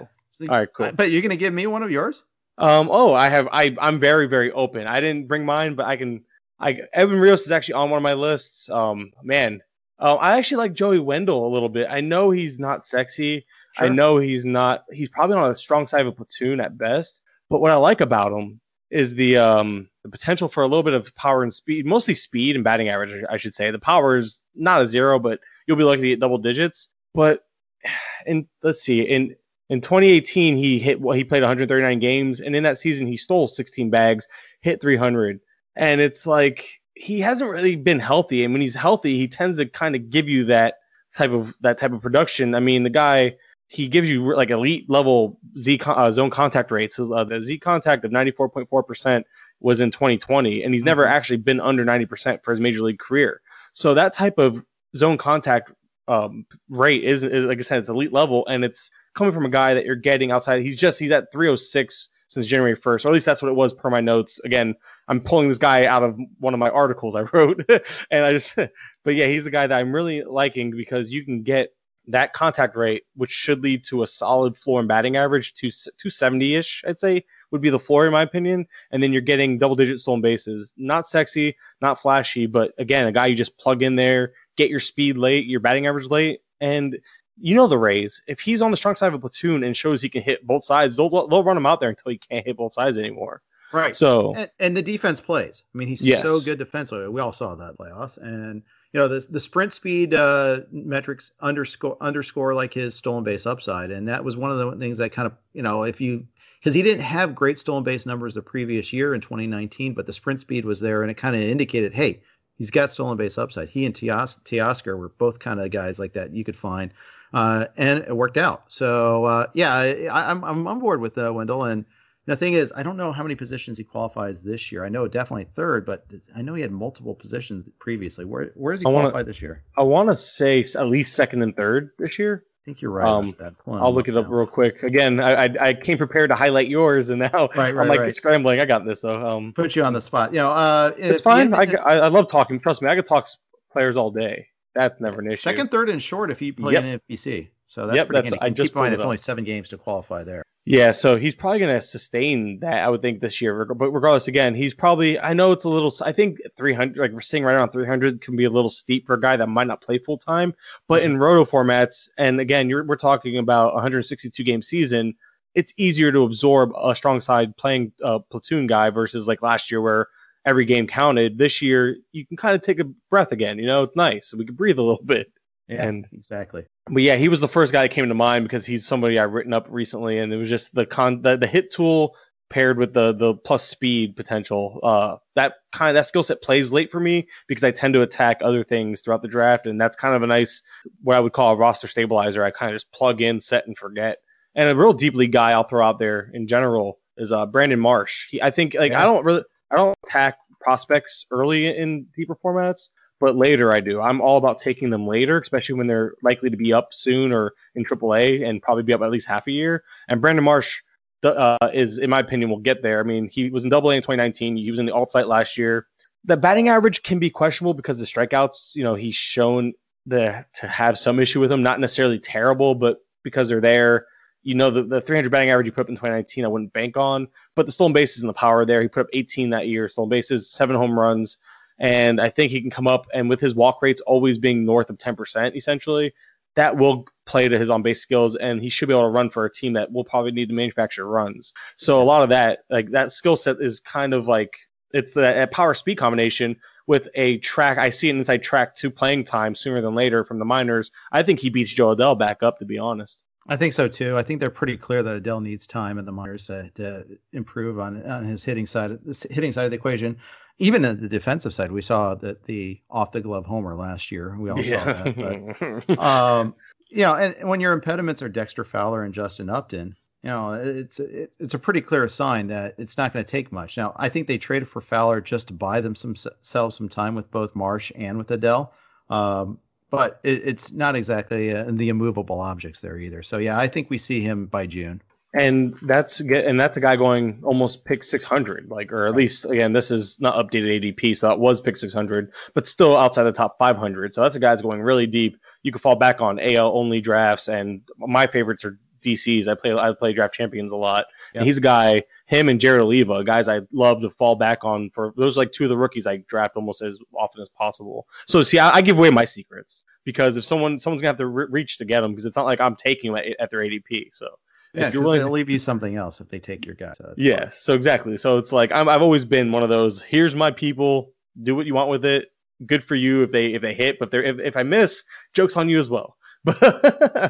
[0.50, 0.92] all right, cool.
[0.94, 2.24] But you're gonna give me one of yours?
[2.58, 3.48] Um, oh, I have.
[3.52, 4.88] I I'm very very open.
[4.88, 6.24] I didn't bring mine, but I can.
[6.60, 8.70] I Edwin Rios is actually on one of my lists.
[8.70, 9.62] Um, man,
[10.00, 11.88] uh, I actually like Joey Wendle a little bit.
[11.90, 13.46] I know he's not sexy.
[13.80, 14.86] I know he's not.
[14.92, 17.22] He's probably on the strong side of a platoon at best.
[17.52, 20.94] But what I like about him is the um the potential for a little bit
[20.94, 23.14] of power and speed, mostly speed and batting average.
[23.30, 26.20] I should say the power is not a zero, but you'll be lucky to get
[26.22, 26.90] double digits.
[27.14, 27.44] But
[28.26, 29.36] and let's see in
[29.70, 33.48] In 2018, he hit well, he played 139 games, and in that season, he stole
[33.48, 34.28] 16 bags,
[34.62, 35.40] hit 300,
[35.76, 38.44] and it's like he hasn't really been healthy.
[38.44, 40.76] And when he's healthy, he tends to kind of give you that
[41.16, 42.56] type of that type of production.
[42.56, 43.36] I mean, the guy
[43.72, 47.00] he gives you like elite level Z uh, zone contact rates.
[47.00, 49.26] Uh, the Z contact of 94.4 percent
[49.62, 51.10] was in 2020, and he's never Mhm.
[51.10, 53.40] actually been under 90 percent for his major league career.
[53.72, 54.62] So that type of
[54.98, 55.72] zone contact
[56.10, 59.50] um, rate is, is, like I said, it's elite level, and it's coming from a
[59.50, 60.62] guy that you're getting outside.
[60.62, 63.74] He's just he's at 306 since January 1st, or at least that's what it was
[63.74, 64.42] per my notes.
[64.44, 64.76] Again,
[65.08, 67.64] I'm pulling this guy out of one of my articles I wrote,
[68.10, 68.56] and I just,
[69.06, 71.70] but yeah, he's the guy that I'm really liking because you can get
[72.08, 76.56] that contact rate, which should lead to a solid floor and batting average to 270
[76.56, 78.66] ish, I'd say would be the floor in my opinion.
[78.92, 80.74] And then you're getting double digit stolen bases.
[80.78, 84.80] Not sexy, not flashy, but again, a guy you just plug in there, get your
[84.80, 86.98] speed late, your batting average late, and
[87.38, 88.22] you know the Rays.
[88.28, 90.64] If he's on the strong side of a platoon and shows he can hit both
[90.64, 93.42] sides, they'll they'll run him out there until he can't hit both sides anymore.
[93.74, 93.96] Right.
[93.96, 95.64] So and, and the defense plays.
[95.74, 96.24] I mean, he's Yes.
[96.24, 97.08] so good defensively.
[97.10, 98.64] We all saw that playoffs, and
[98.94, 103.92] you know the the sprint speed uh, metrics underscore underscore like his stolen base upside,
[103.92, 106.26] and that was one of the things that kind of you know if you
[106.60, 110.14] because he didn't have great stolen base numbers the previous year in 2019, but the
[110.14, 112.22] sprint speed was there, and it kind of indicated, hey,
[112.58, 113.68] he's got stolen base upside.
[113.70, 116.94] He and Teos- Teoscar were both kind of guys like that you could find,
[117.34, 118.66] uh, and it worked out.
[118.68, 121.86] So uh, yeah, I, I'm I'm on board with uh, Wendle and.
[122.28, 124.86] The thing is, I don't know how many positions he qualifies this year.
[124.86, 126.06] I know definitely third, but
[126.36, 128.26] I know he had multiple positions previously.
[128.26, 129.64] Where where is he I wanna- qualified this year?
[129.78, 132.44] I want to say at least second and third this year.
[132.46, 133.08] I think you're right.
[133.08, 133.54] Um, that.
[133.66, 134.84] Hold on, I'll look it up real quick.
[134.84, 138.14] Again, I, I I came prepared to highlight yours, and now Right, I'm like right.
[138.14, 138.60] scrambling.
[138.60, 139.20] I got this though.
[139.20, 140.32] Um, Put you on the spot.
[140.32, 141.56] You know, uh, it's fine.
[141.56, 142.60] I, I I love talking.
[142.60, 143.28] Trust me, I could talk
[143.74, 144.46] players all day.
[144.76, 145.38] That's never an issue.
[145.42, 146.84] second, third, and short if you play Yep.
[146.84, 147.50] in FBC.
[147.66, 148.46] So that's Yep, pretty that's- handy.
[148.46, 149.08] I just keep in mind it it's up.
[149.08, 150.44] only seven games to qualify there.
[150.66, 153.66] Yeah, so he's probably going to sustain that, I would think, this year.
[153.66, 157.22] But regardless, again, he's probably, I know it's a little, I think 300, like we're
[157.22, 159.82] seeing right around 300 can be a little steep for a guy that might not
[159.82, 160.54] play full time.
[160.88, 165.16] But in roto formats, and again, you're, we're talking about 162 game season,
[165.56, 169.82] it's easier to absorb a strong side playing a platoon guy versus like last year
[169.82, 170.08] where
[170.46, 171.40] every game counted.
[171.40, 173.58] This year, you can kind of take a breath again.
[173.58, 174.32] You know, it's nice.
[174.32, 175.32] We can breathe a little bit.
[175.68, 176.66] Yeah, And- exactly.
[176.90, 179.34] But yeah, he was the first guy that came to mind because he's somebody I've
[179.34, 182.16] written up recently, and it was just the con the, the hit tool
[182.50, 184.80] paired with the the plus speed potential.
[184.84, 188.02] Uh, that kind of, that skill set plays late for me because I tend to
[188.02, 190.62] attack other things throughout the draft, and that's kind of a nice
[191.04, 192.44] what I would call a roster stabilizer.
[192.44, 194.18] I kind of just plug in, set, and forget.
[194.56, 197.80] And a real deep league guy I'll throw out there in general is uh Brandon
[197.80, 198.26] Marsh.
[198.30, 199.04] He, I think like Yeah.
[199.04, 202.90] I don't really I don't attack prospects early in deeper formats
[203.22, 204.02] but later I do.
[204.02, 207.54] I'm all about taking them later, especially when they're likely to be up soon or
[207.76, 209.84] in AAA and probably be up at least half a year.
[210.10, 210.82] And Brandon Marsh
[211.24, 213.00] uh, is, in my opinion, will get there.
[213.00, 214.58] I mean, he was in Double A in 2019.
[214.58, 215.86] He was in the alt site last year.
[216.26, 218.76] The batting average can be questionable because the strikeouts.
[218.76, 219.74] You know, he's shown
[220.08, 221.62] the to have some issue with them.
[221.62, 224.08] Not necessarily terrible, but because they're there.
[224.42, 226.98] You know, the, the 300 batting average you put up in 2019, I wouldn't bank
[226.98, 227.28] on.
[227.56, 228.82] But the stolen bases and the power there.
[228.82, 231.38] He put up 18 that year, stolen bases, seven home runs
[231.82, 234.92] and I think he can come up and with his walk rates always being north
[234.92, 236.14] of 10% essentially,
[236.56, 239.32] that will play to his on base skills and he should be able to run
[239.32, 241.54] for a team that will probably need to manufacture runs.
[241.78, 244.56] So a lot of that like that skill set is kind of like
[244.94, 246.56] it's that power speed combination
[246.86, 250.38] with a track I see it inside track two playing time sooner than later from
[250.38, 250.92] the minors.
[251.12, 253.24] I think he beats Jo Adell back up to be honest.
[253.48, 254.18] I think so too.
[254.18, 257.80] I think they're pretty clear that Adell needs time in the minors uh, to improve
[257.80, 260.18] on on his hitting side, the hitting side of the equation.
[260.60, 264.36] Even in the defensive side, we saw that the off the glove homer last year.
[264.38, 265.86] We all saw that.
[265.88, 266.56] But, um,
[266.90, 271.00] you know, and when your impediments are Dexter Fowler and Justin Upton, you know, it's
[271.00, 273.78] it, it's a pretty clear sign that it's not going to take much.
[273.78, 277.16] Now, I think they traded for Fowler just to buy them some, themselves some time
[277.16, 278.70] with both Marsh and with Adell.
[279.10, 279.58] Um,
[279.90, 283.24] but it, it's not exactly uh, the immovable objects there either.
[283.24, 285.02] So yeah, I think we see him by June.
[285.34, 289.46] And that's get and that's a guy going almost pick 600 like or at least
[289.46, 293.32] again this is not updated adp so that was pick 600 but still outside the
[293.32, 295.38] top 500 so that's a guy that's going really deep.
[295.64, 299.74] You can fall back on al only drafts and my favorites are dcs i play
[299.74, 301.06] i play draft champions a lot.
[301.34, 301.42] Yep.
[301.42, 304.90] and he's a guy him and jared oliva guys i love to fall back on
[304.94, 308.06] for those are like two of the rookies i draft almost as often as possible.
[308.28, 311.28] So see i, I give away my secrets because if someone someone's gonna have to
[311.28, 313.62] re- reach to get them because it's not like i'm taking them at, at their
[313.62, 314.28] adp so
[314.74, 316.94] Yeah, if you're willing they'll leave you something else if they take your guy.
[316.98, 318.16] So yeah, so exactly.
[318.18, 320.02] So it's like I'm, I've always been one of those.
[320.02, 321.12] Here's my people.
[321.44, 322.32] Do what you want with it.
[322.66, 324.00] Good for you if they if they hit.
[324.00, 325.04] But they're, if if I miss,
[325.34, 326.18] jokes on you as well.
[326.44, 326.60] But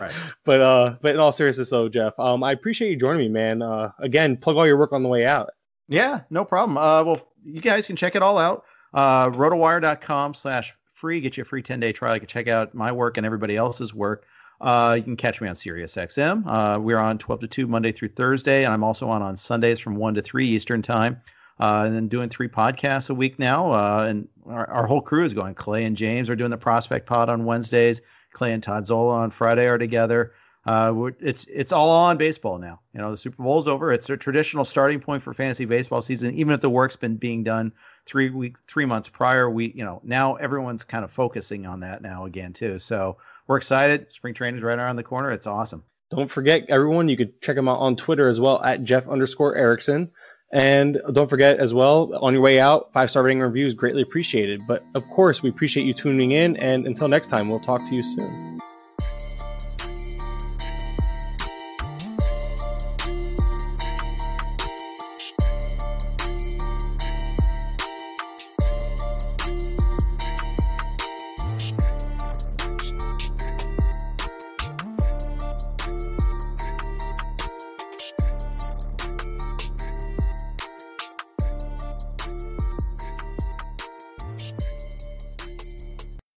[0.02, 0.12] right.
[0.46, 3.62] but uh, but in all seriousness though, Jeff, um, I appreciate you joining me, man.
[3.62, 5.50] Uh, again, plug all your work on the way out.
[5.90, 6.78] Yeah, no problem.
[6.78, 8.64] Uh, well, you guys can check it all out.
[8.94, 11.20] Uh, rotowire.com slash free.
[11.20, 12.14] Get you a free 10 day trial.
[12.14, 14.26] You can check out my work and everybody else's work.
[14.62, 16.44] Uh, you can catch me on Sirius XM.
[16.46, 19.80] Uh, we're on 12 to 2 Monday through Thursday, and I'm also on on Sundays
[19.80, 21.20] from 1 to 3 Eastern Time.
[21.60, 23.72] Uh, and then doing three podcasts a week now.
[23.72, 25.54] Uh, and our, our, whole crew is going.
[25.54, 28.02] Clay and James are doing the Prospect Pod on Wednesdays.
[28.34, 30.34] Clay and Todd Zola on Friday are together.
[30.66, 32.80] Uh, it's it's all on baseball now.
[32.94, 33.92] You know, the Super Bowl's over.
[33.92, 36.34] It's a traditional starting point for fantasy baseball season.
[36.36, 37.72] Even if the work's been being done
[38.06, 42.02] three weeks, three months prior, we you know now everyone's kind of focusing on that
[42.02, 42.78] now again too.
[42.78, 43.18] So
[43.52, 44.12] we're excited.
[44.14, 45.30] Spring training is right around the corner.
[45.30, 45.84] It's awesome.
[46.10, 49.58] Don't forget, everyone, you could check him out on Twitter as well at Jeff underscore
[49.58, 50.10] Erickson.
[50.54, 54.62] And don't forget as well, on your way out, five star rating reviews greatly appreciated.
[54.68, 56.56] But of course, we appreciate you tuning in.
[56.58, 58.60] And until next time, we'll talk to you soon.